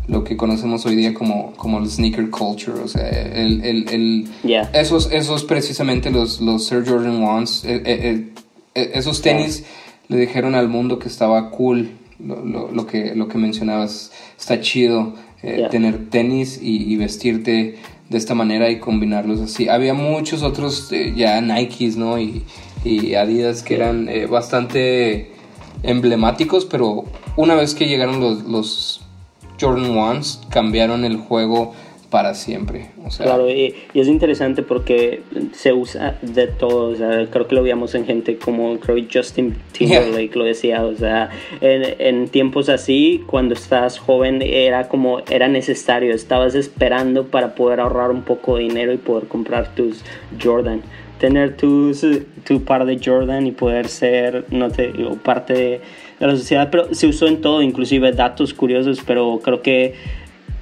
[0.10, 2.80] lo que conocemos hoy día como, como el sneaker culture.
[2.82, 4.30] O sea, el, el, el
[4.74, 8.28] esos, esos precisamente los, los Air Jordan Ones, eh, eh,
[8.74, 9.66] eh, esos tenis
[10.08, 14.60] le dijeron al mundo que estaba cool, lo, lo, lo, que, lo que mencionabas, está
[14.60, 15.14] chido
[15.72, 17.76] tener tenis y, vestirte
[18.10, 19.70] de esta manera y combinarlos así.
[19.70, 22.20] Había muchos otros ya Nikes, ¿no?
[22.20, 22.44] Y,
[22.84, 25.32] y Adidas que eran bastante
[25.84, 27.06] emblemáticos, pero
[27.38, 29.02] una vez que llegaron los, los
[29.60, 31.74] Jordan Ones cambiaron el juego
[32.10, 32.88] para siempre.
[33.18, 35.22] claro, y, es interesante porque
[35.54, 36.90] se usa de todo.
[36.90, 40.84] O sea, creo que lo veíamos en gente como creo Justin Timberlake lo decía.
[40.84, 41.30] O sea,
[41.62, 46.14] en, en, tiempos así, cuando estabas joven, era como era necesario.
[46.14, 50.04] Estabas esperando para poder ahorrar un poco de dinero y poder comprar tus
[50.42, 50.82] Jordan.
[51.20, 52.06] Tener tus,
[52.46, 55.82] tu par de Jordan y poder ser no te, parte de
[56.20, 59.96] de la sociedad, pero se usó en todo, inclusive datos curiosos, pero creo que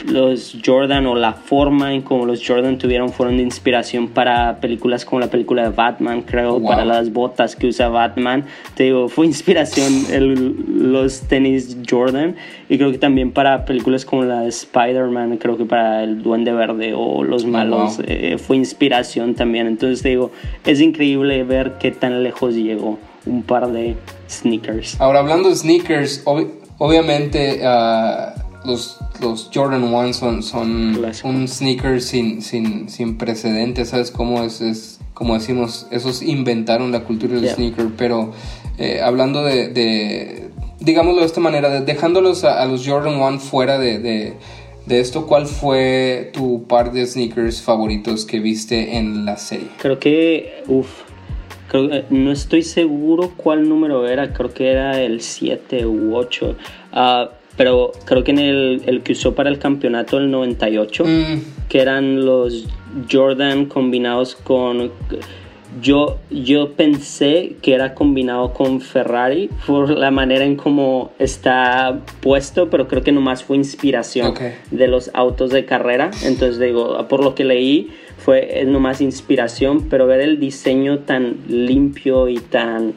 [0.06, 5.06] los Jordan o la forma en como los Jordan tuvieron fueron de inspiración para películas
[5.06, 8.46] como la película de Batman, creo, para las botas que usa Batman.
[8.76, 12.36] Te digo, fue inspiración el, los tenis Jordan
[12.70, 16.54] y creo que también para películas como la de Spider-Man, creo que para el Duende
[16.54, 19.68] Verde o Los oh, Malos eh, fue inspiración también.
[19.68, 20.32] Entonces te digo,
[20.66, 23.96] es increíble ver qué tan lejos llegó un par de
[24.30, 25.00] sneakers.
[25.00, 26.24] Ahora, hablando de sneakers,
[26.78, 34.12] obviamente uh, los, los Jordan 1 son, son un sneaker sin, sin, sin precedentes, ¿sabes
[34.12, 34.62] cómo es?
[34.62, 35.00] es?
[35.14, 38.34] Como decimos, esos inventaron la cultura del sneaker, pero
[38.78, 43.98] eh, hablando de, de, digámoslo de esta manera, dejándolos a, los Jordan 1 fuera de,
[43.98, 44.34] de,
[44.86, 49.70] de esto, ¿cuál fue tu par de sneakers favoritos que viste en la serie?
[49.80, 51.07] Creo que, uff,
[51.74, 56.56] eh, no estoy seguro cuál número era, creo que era el 7 u 8.
[56.94, 61.68] Ah, pero creo que en el, el, que usó para el campeonato el 98, mm.
[61.68, 62.68] que eran los
[63.12, 64.92] Jordan combinados con...
[65.82, 72.70] Yo, yo pensé que era combinado con Ferrari por la manera en cómo está puesto,
[72.70, 74.34] pero creo que nomás fue inspiración
[74.72, 76.10] de los autos de carrera.
[76.24, 77.92] Entonces digo, por lo que leí,
[78.28, 82.94] fue nomás inspiración, pero ver el diseño tan limpio y tan,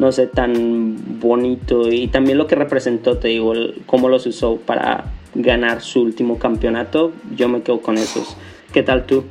[0.00, 3.52] no sé, tan bonito y también lo que representó, te digo,
[3.86, 8.36] cómo los usó para ganar su último campeonato, yo me quedo con esos.
[8.72, 9.22] ¿Qué tal tú?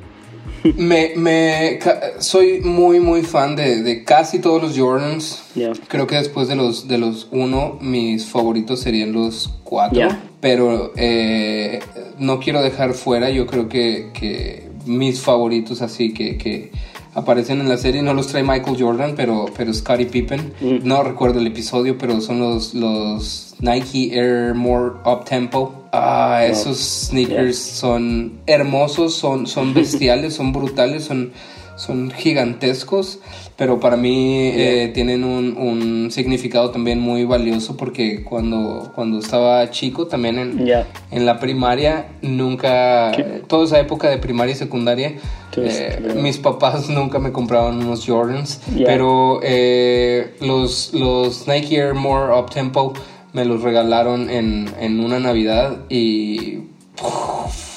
[0.78, 1.78] Me, me,
[2.20, 5.44] soy muy, muy fan de, de casi todos los Jordans.
[5.90, 10.08] Creo que después de los, de los uno, mis favoritos serían los cuatro.
[10.40, 11.82] Pero eh,
[12.18, 16.72] no quiero dejar fuera, yo creo que, que mis favoritos así que, que,
[17.16, 18.02] aparecen en la serie.
[18.02, 20.54] No los trae Michael Jordan, pero, pero Scottie Pippen.
[20.62, 20.80] Mm.
[20.84, 25.74] No recuerdo el episodio, pero son los, los Nike Air More Up Tempo.
[25.92, 31.32] Ah, esos sneakers son hermosos, son, son bestiales, son brutales, son,
[31.76, 33.20] son gigantescos
[33.56, 39.70] pero para mí eh, tienen un, un, significado también muy valioso porque cuando, cuando estaba
[39.70, 43.12] chico, también en, en la primaria, nunca,
[43.48, 45.14] toda esa época de primaria y secundaria,
[45.56, 52.34] eh, mis papás nunca me compraban unos Jordans, pero eh, los, los Nike Air More
[52.34, 52.94] Up Tempo
[53.34, 56.60] me los regalaron en, en una Navidad y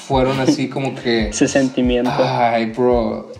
[0.07, 1.29] fueron así como que...
[1.29, 2.11] Ese sentimiento.
[2.17, 3.36] Ay, bro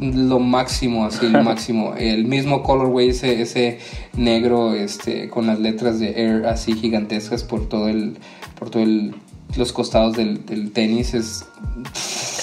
[0.00, 1.94] lo máximo, así, lo máximo.
[1.96, 3.78] El mismo colorway, ese, ese
[4.16, 8.16] negro, este, con las letras de Air así gigantescas por todo el,
[8.58, 9.14] por todo el,
[9.56, 11.44] los costados del, del tenis, es,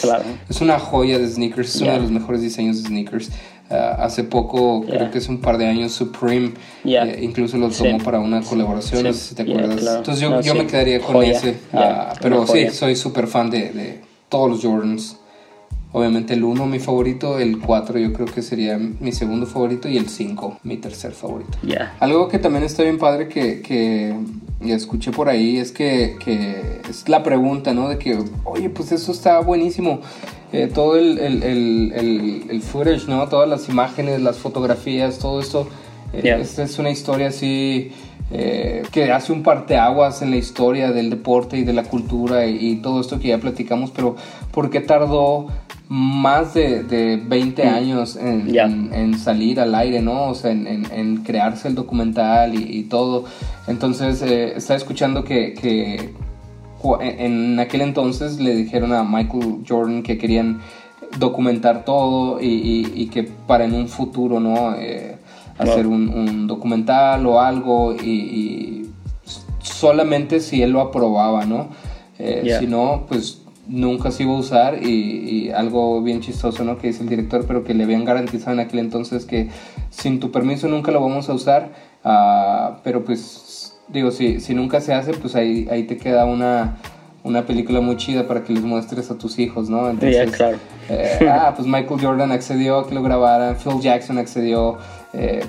[0.02, 0.24] Claro.
[0.50, 3.30] es una joya de sneakers, es uno de los mejores diseños de sneakers.
[3.70, 4.98] Ah, hace poco, Yeah.
[4.98, 6.52] creo que es un par de años, Supreme
[6.84, 7.06] Yeah.
[7.08, 7.84] eh, incluso lo Sí.
[7.84, 9.08] tomó para una colaboración, Sí.
[9.08, 9.80] no sé si te acuerdas.
[9.80, 9.98] claro.
[10.00, 10.58] Entonces yo, No, yo sí.
[10.60, 11.32] me quedaría con Joya.
[11.32, 11.56] ese.
[11.72, 15.18] Ah, pero sí, soy súper fan de, de todos los Jordans.
[15.94, 19.98] Obviamente el 1 mi favorito, el 4 yo creo que sería mi segundo favorito y
[19.98, 21.58] el 5 mi tercer favorito.
[21.62, 21.96] Ya.
[22.00, 24.16] Algo que también está bien padre que, que
[24.74, 27.90] escuché por ahí es que, que es la pregunta, ¿no?
[27.90, 30.00] De que, oye, pues eso está buenísimo.
[30.52, 33.28] Eh, todo el, el, el, el, el footage, ¿no?
[33.30, 35.68] Todas las imágenes, las fotografías, todo esto.
[36.14, 36.38] eh, Yeah.
[36.38, 37.92] Esta es una historia así
[38.32, 42.56] eh, que hace un parteaguas en la historia del deporte y de la cultura y,
[42.70, 44.16] y todo esto que ya platicamos, pero
[44.52, 45.48] ¿por qué tardó
[45.90, 50.30] más de, de 20 años en, en- en salir al aire, ¿no?
[50.30, 53.26] O sea, en, en- crearse el documental y, y todo.
[53.68, 56.14] Entonces, eh, estaba escuchando que, que
[57.02, 60.60] en aquel entonces le dijeron a Michael Jordan que querían
[61.20, 64.76] documentar todo y, y- y que para en un futuro, ¿no?
[64.76, 65.16] Eh,
[65.60, 68.90] hacer un, un documental o algo y, y
[69.62, 71.68] solamente si él lo aprobaba, ¿no?
[72.20, 72.60] Eh, Yeah.
[72.60, 76.78] Si no, pues nunca se iba a usar y, y algo bien chistoso, ¿no?
[76.78, 79.50] Que dice el director, pero que le habían garantizado en aquel entonces que
[79.90, 81.70] sin tu permiso nunca lo vamos a usar,
[82.04, 86.78] ah, pero pues digo, si, si nunca se hace, pues ahí, ahí te queda una,
[87.24, 89.90] una película muy chida para que les muestres a tus hijos, ¿no?
[90.08, 90.32] Claro.
[90.90, 94.78] eh, ah, pues Michael Jordan accedió a que lo grabaran, Phil Jackson accedió,
[95.14, 95.42] eh,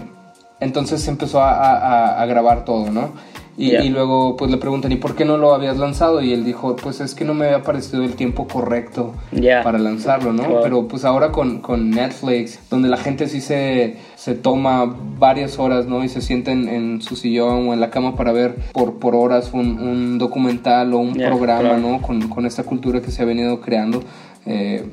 [0.60, 3.12] entonces se empezó a, a- a grabar todo, ¿no?
[3.56, 3.84] Y, Yeah.
[3.84, 6.20] y luego pues le preguntan, ¿y por qué no lo habías lanzado?
[6.20, 9.14] Y él dijo, pues es que no me había parecido el tiempo correcto
[9.62, 10.42] para lanzarlo, ¿no?
[10.42, 10.62] Wow.
[10.64, 15.86] Pero pues ahora con, con Netflix, donde la gente sí se, se toma varias horas,
[15.86, 16.02] ¿no?
[16.02, 19.50] Y se sienta en, su sillón o en la cama para ver por, por horas
[19.52, 21.78] un, un documental o un Ya, programa, claro.
[21.78, 22.02] ¿no?
[22.02, 24.02] Con, con esta cultura que se ha venido creando.
[24.46, 24.84] eh,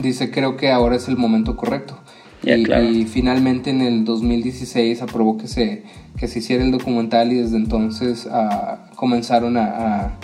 [0.00, 1.98] dice, creo que ahora es el momento correcto.
[2.46, 2.84] Y, claro.
[2.84, 5.82] y finalmente en el 2016 aprobó que se,
[6.18, 10.18] que se hiciera el documental y desde entonces ah, comenzaron a,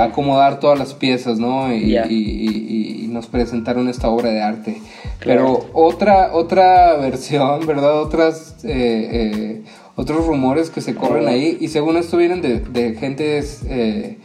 [0.00, 1.72] acomodar todas las piezas, ¿no?
[1.72, 2.06] Y, Ya.
[2.08, 4.82] y- y- y nos presentaron esta obra de arte.
[5.20, 5.60] Claro.
[5.64, 8.00] Pero otra, otra versión, ¿verdad?
[8.02, 9.62] Otras, eh, eh,
[9.94, 11.28] otros rumores que se corren Oh.
[11.28, 14.18] ahí y según esto vienen de, de gentes eh,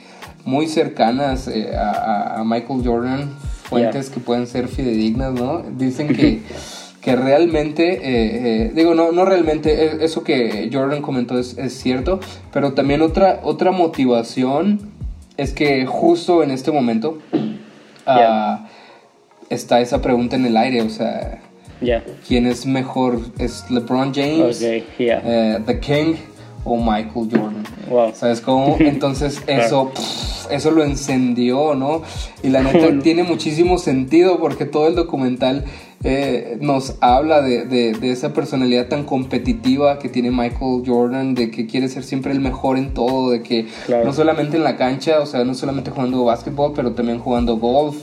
[0.44, 3.30] muy cercanas eh, a, a- a Michael Jordan,
[3.64, 5.62] fuentes que pueden ser fidedignas, ¿no?
[5.78, 6.42] Dicen que...
[7.02, 8.00] que realmente, eh,
[8.66, 12.20] eh, digo, no, no realmente, eh, eso que Jordan comentó es, es cierto,
[12.54, 14.92] pero también otra, otra motivación
[15.38, 17.18] es que justo en este momento
[18.06, 18.68] ah,
[19.50, 21.42] está esa pregunta en el aire, o sea,
[21.82, 22.04] Ya.
[22.28, 23.20] ¿quién es mejor?
[23.40, 25.22] ¿Es LeBron James, Ok, ya.
[25.26, 26.16] eh, The King
[26.64, 27.64] o Michael Jordan?
[27.90, 28.12] Wow.
[28.14, 28.78] ¿Sabes cómo?
[28.80, 32.04] Entonces eso, pff, eso lo encendió, ¿no?
[32.44, 35.66] Y la neta tiene muchísimo sentido porque todo el documental
[36.04, 41.52] eh, nos habla de, de- de esa personalidad tan competitiva que tiene Michael Jordan, de
[41.52, 44.06] que quiere ser siempre el mejor en todo, de que Claro.
[44.06, 47.98] no solamente en la cancha, o sea, no solamente jugando básquetbol, pero también jugando golf,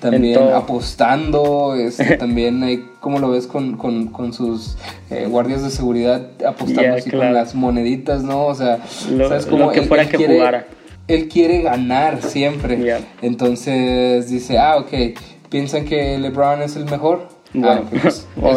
[0.00, 4.76] también apostando, este, también hay, como lo ves con, con, con sus
[5.10, 8.46] eh, guardias de seguridad apostando así con las moneditas, ¿no?
[8.46, 8.78] O sea,
[9.10, 10.66] Lo- ¿sabes lo que fuera que quiere, jugara.
[11.08, 12.78] Él quiere ganar siempre.
[13.22, 15.18] Entonces dice, ah, ok,
[15.50, 17.28] ¿piensan que LeBron es el mejor?
[17.54, 18.04] Bueno, Ah, pues,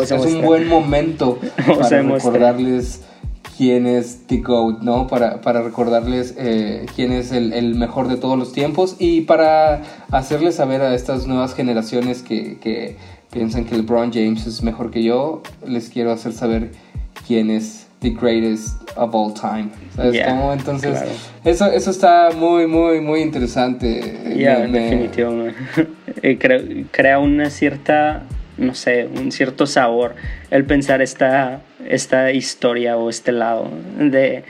[0.04, 1.40] es, a es un buen momento
[1.80, 3.02] para recordarles
[3.58, 5.08] quién es The GOAT, ¿no?
[5.08, 9.82] Para, para recordarles eh, quién es el, el mejor de todos los tiempos y para
[10.12, 12.98] hacerles saber a estas nuevas generaciones que, que
[13.32, 16.72] piensan que LeBron James es mejor que yo, les quiero hacer saber
[17.28, 19.70] quién es the greatest of all time.
[19.96, 20.52] ¿Sabes Yeah, cómo?
[20.54, 21.10] Entonces, claro.
[21.46, 24.36] eso, eso está muy, muy, muy interesante.
[24.38, 25.10] Ya, en me-.
[26.22, 28.24] Eh, cre- crea una cierta,
[28.58, 30.16] no sé, un cierto sabor
[30.52, 34.44] el pensar esta, esta historia o este lado de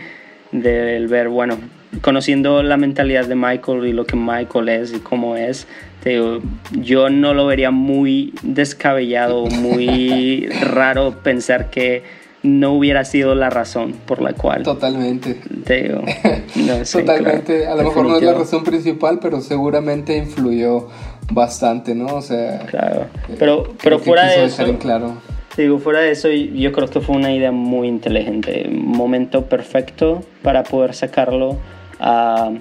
[0.51, 1.57] del ver, bueno,
[2.01, 5.67] conociendo la mentalidad de Michael y lo que Michael es y cómo es,
[6.03, 6.39] te digo,
[6.71, 12.03] yo no lo vería muy descabellado, muy raro pensar que
[12.43, 14.61] no hubiera sido la razón por la cual.
[14.61, 15.41] Totalmente.
[15.65, 16.01] Te digo,
[16.55, 17.61] no, sí, Totalmente.
[17.61, 20.89] claro, a lo mejor no es la razón principal, pero seguramente influyó
[21.31, 22.07] bastante, ¿no?
[22.07, 23.07] O sea, Claro,
[23.37, 25.17] pero, creo pero fuera de eso, claro.
[25.57, 30.63] digo, fuera de eso, yo creo que fue una idea muy inteligente, momento perfecto para
[30.63, 31.57] poder sacarlo.
[31.99, 32.51] Ah,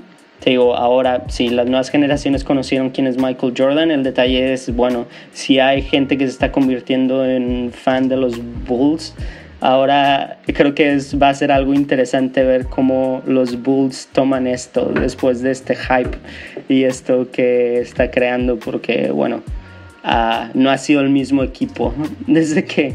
[0.41, 4.75] te digo, ahora si las nuevas generaciones conocieron quién es Michael Jordan, el detalle es,
[4.75, 9.15] bueno, si hay gente que se está convirtiendo en fan de los Bulls,
[9.65, 14.93] ahora creo que es, va a ser algo interesante ver cómo los Bulls toman esto
[14.95, 16.19] después de este hype
[16.69, 19.41] y esto que está creando, porque, bueno,
[20.05, 21.95] uh, no ha sido el mismo equipo
[22.27, 22.95] desde que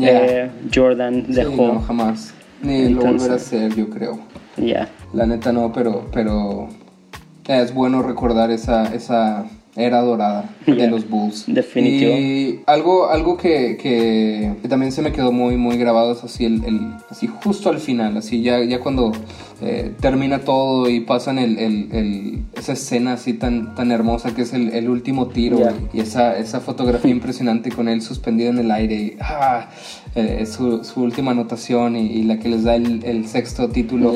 [0.00, 1.50] eh, Jordan dejó.
[1.50, 2.34] Sí, no, jamás.
[2.62, 4.18] Ni lo volverá a ser, yo creo.
[4.56, 4.88] Ya.
[5.12, 6.70] La neta no, pero, pero
[7.46, 9.44] es bueno recordar esa, esa
[9.76, 11.44] era dorada de los Bulls.
[11.46, 12.12] Definitivo.
[12.16, 16.64] Y algo, algo que, que, también se me quedó muy, muy grabado es así, el,
[16.64, 19.12] el así justo al final, así ya, ya cuando
[19.62, 24.52] eh, termina todo y pasan el, el, esa escena así tan, tan hermosa que es
[24.52, 25.58] el, último tiro
[25.92, 29.68] y esa, esa fotografía impresionante con él suspendido en el aire y ah,
[30.14, 34.14] eh, su, su, última anotación y, la que les da el, sexto título.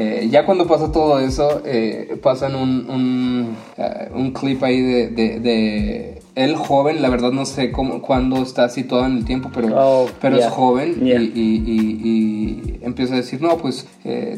[0.00, 5.08] Eh, ya cuando pasa todo eso, eh, pasan un, un, eh, un, clip ahí de,
[5.08, 9.50] de, de, él joven, la verdad no sé cómo, cuándo está situado en el tiempo,
[9.52, 13.88] pero, oh, pero es joven y, y, y, empieza a decir, no, pues,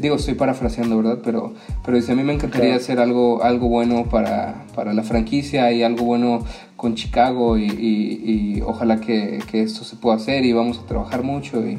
[0.00, 1.18] digo, estoy parafraseando, ¿verdad?
[1.22, 1.52] Pero,
[1.84, 5.82] pero dice, a mí me encantaría hacer algo, algo bueno para, para la franquicia y
[5.82, 6.42] algo bueno
[6.76, 11.61] con Chicago y, ojalá que, que, esto se pueda hacer y vamos a trabajar mucho
[11.66, 11.78] y...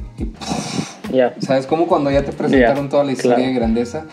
[1.40, 1.68] ¿Sabes?
[1.68, 4.06] Como cuando ya te presentaron toda la historia de grandeza,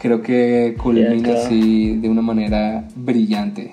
[0.00, 3.72] creo que culmina así de una manera brillante,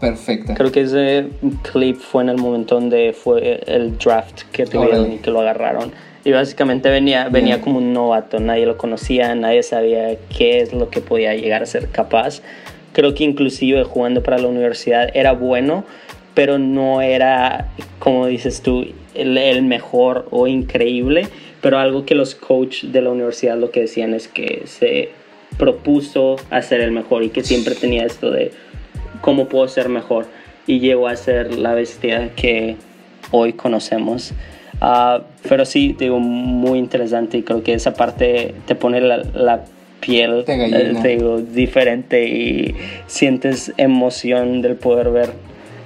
[0.00, 0.54] perfecta.
[0.54, 1.28] Creo que ese
[1.72, 5.92] clip fue en el momento donde fue el draft que tuvieron y que lo agarraron.
[6.24, 10.90] Y básicamente venía, venía como un novato, nadie lo conocía, nadie sabía qué es lo
[10.90, 12.42] que podía llegar a ser capaz.
[12.92, 15.84] Creo que inclusive jugando para la universidad era bueno,
[16.34, 21.28] pero no era, como dices tú, el, el mejor o increíble
[21.66, 25.08] pero algo que los coaches de la universidad lo que decían es que se
[25.58, 28.52] propuso hacer el mejor y que siempre tenía esto de
[29.20, 30.26] cómo puedo ser mejor
[30.68, 32.76] y llegó a ser la bestia que
[33.32, 34.32] hoy conocemos.
[34.80, 39.64] Uh, pero sí, digo, muy interesante y creo que esa parte te pone la, la
[39.98, 42.76] piel eh, digo, diferente y
[43.08, 45.30] sientes emoción del poder ver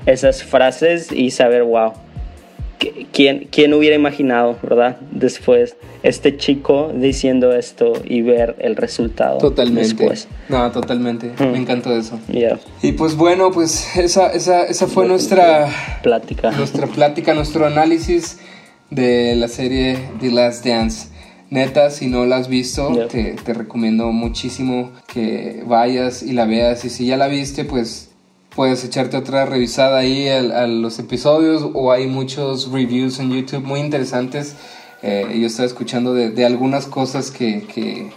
[0.05, 1.95] esas frases y saber, wow,
[3.12, 4.99] ¿quién, ¿quién hubiera imaginado, verdad?
[5.11, 9.39] Después, este chico diciendo esto y ver el resultado.
[9.39, 9.89] Totalmente.
[9.89, 10.28] Después.
[10.49, 11.33] No, totalmente.
[11.39, 12.18] Me encantó eso.
[12.83, 15.68] Y pues bueno, pues esa, esa, esa fue nuestra
[16.03, 16.51] plática.
[16.53, 18.39] Nuestra plática, nuestro análisis
[18.91, 21.09] de la serie The Last Dance.
[21.51, 26.85] Neta, si no la has visto, te, te recomiendo muchísimo que vayas y la veas.
[26.85, 28.09] Y si ya la viste, pues
[28.55, 33.80] puedes echarte otra revisada ahí a, los episodios o hay muchos reviews en YouTube muy
[33.80, 34.57] interesantes.
[35.03, 38.11] Eh, yo estaba escuchando de, algunas cosas que, que,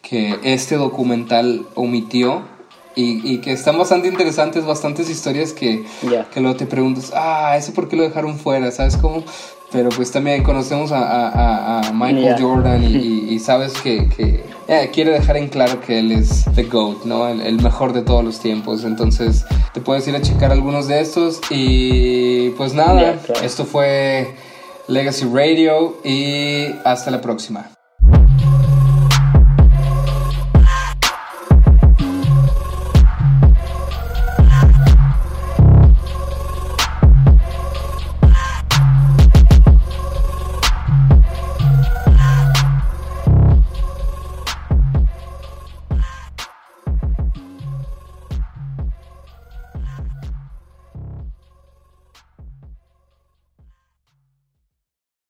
[0.00, 2.42] que, este documental omitió
[2.96, 5.84] y, que están bastante interesantes, bastantes historias que,
[6.32, 8.70] que luego te preguntas, ah, ¿eso por qué lo dejaron fuera?
[8.70, 9.24] ¿Sabes cómo?
[9.72, 15.36] Pero pues también conocemos a, a, Michael Jordan y, sabes que, que eh, quiere dejar
[15.36, 17.28] en claro que él es the GOAT, ¿no?
[17.28, 18.84] El, mejor de todos los tiempos.
[18.84, 24.34] Entonces te puedes ir a checar algunos de estos y pues nada, esto fue
[24.88, 27.73] Legacy Radio y hasta la próxima.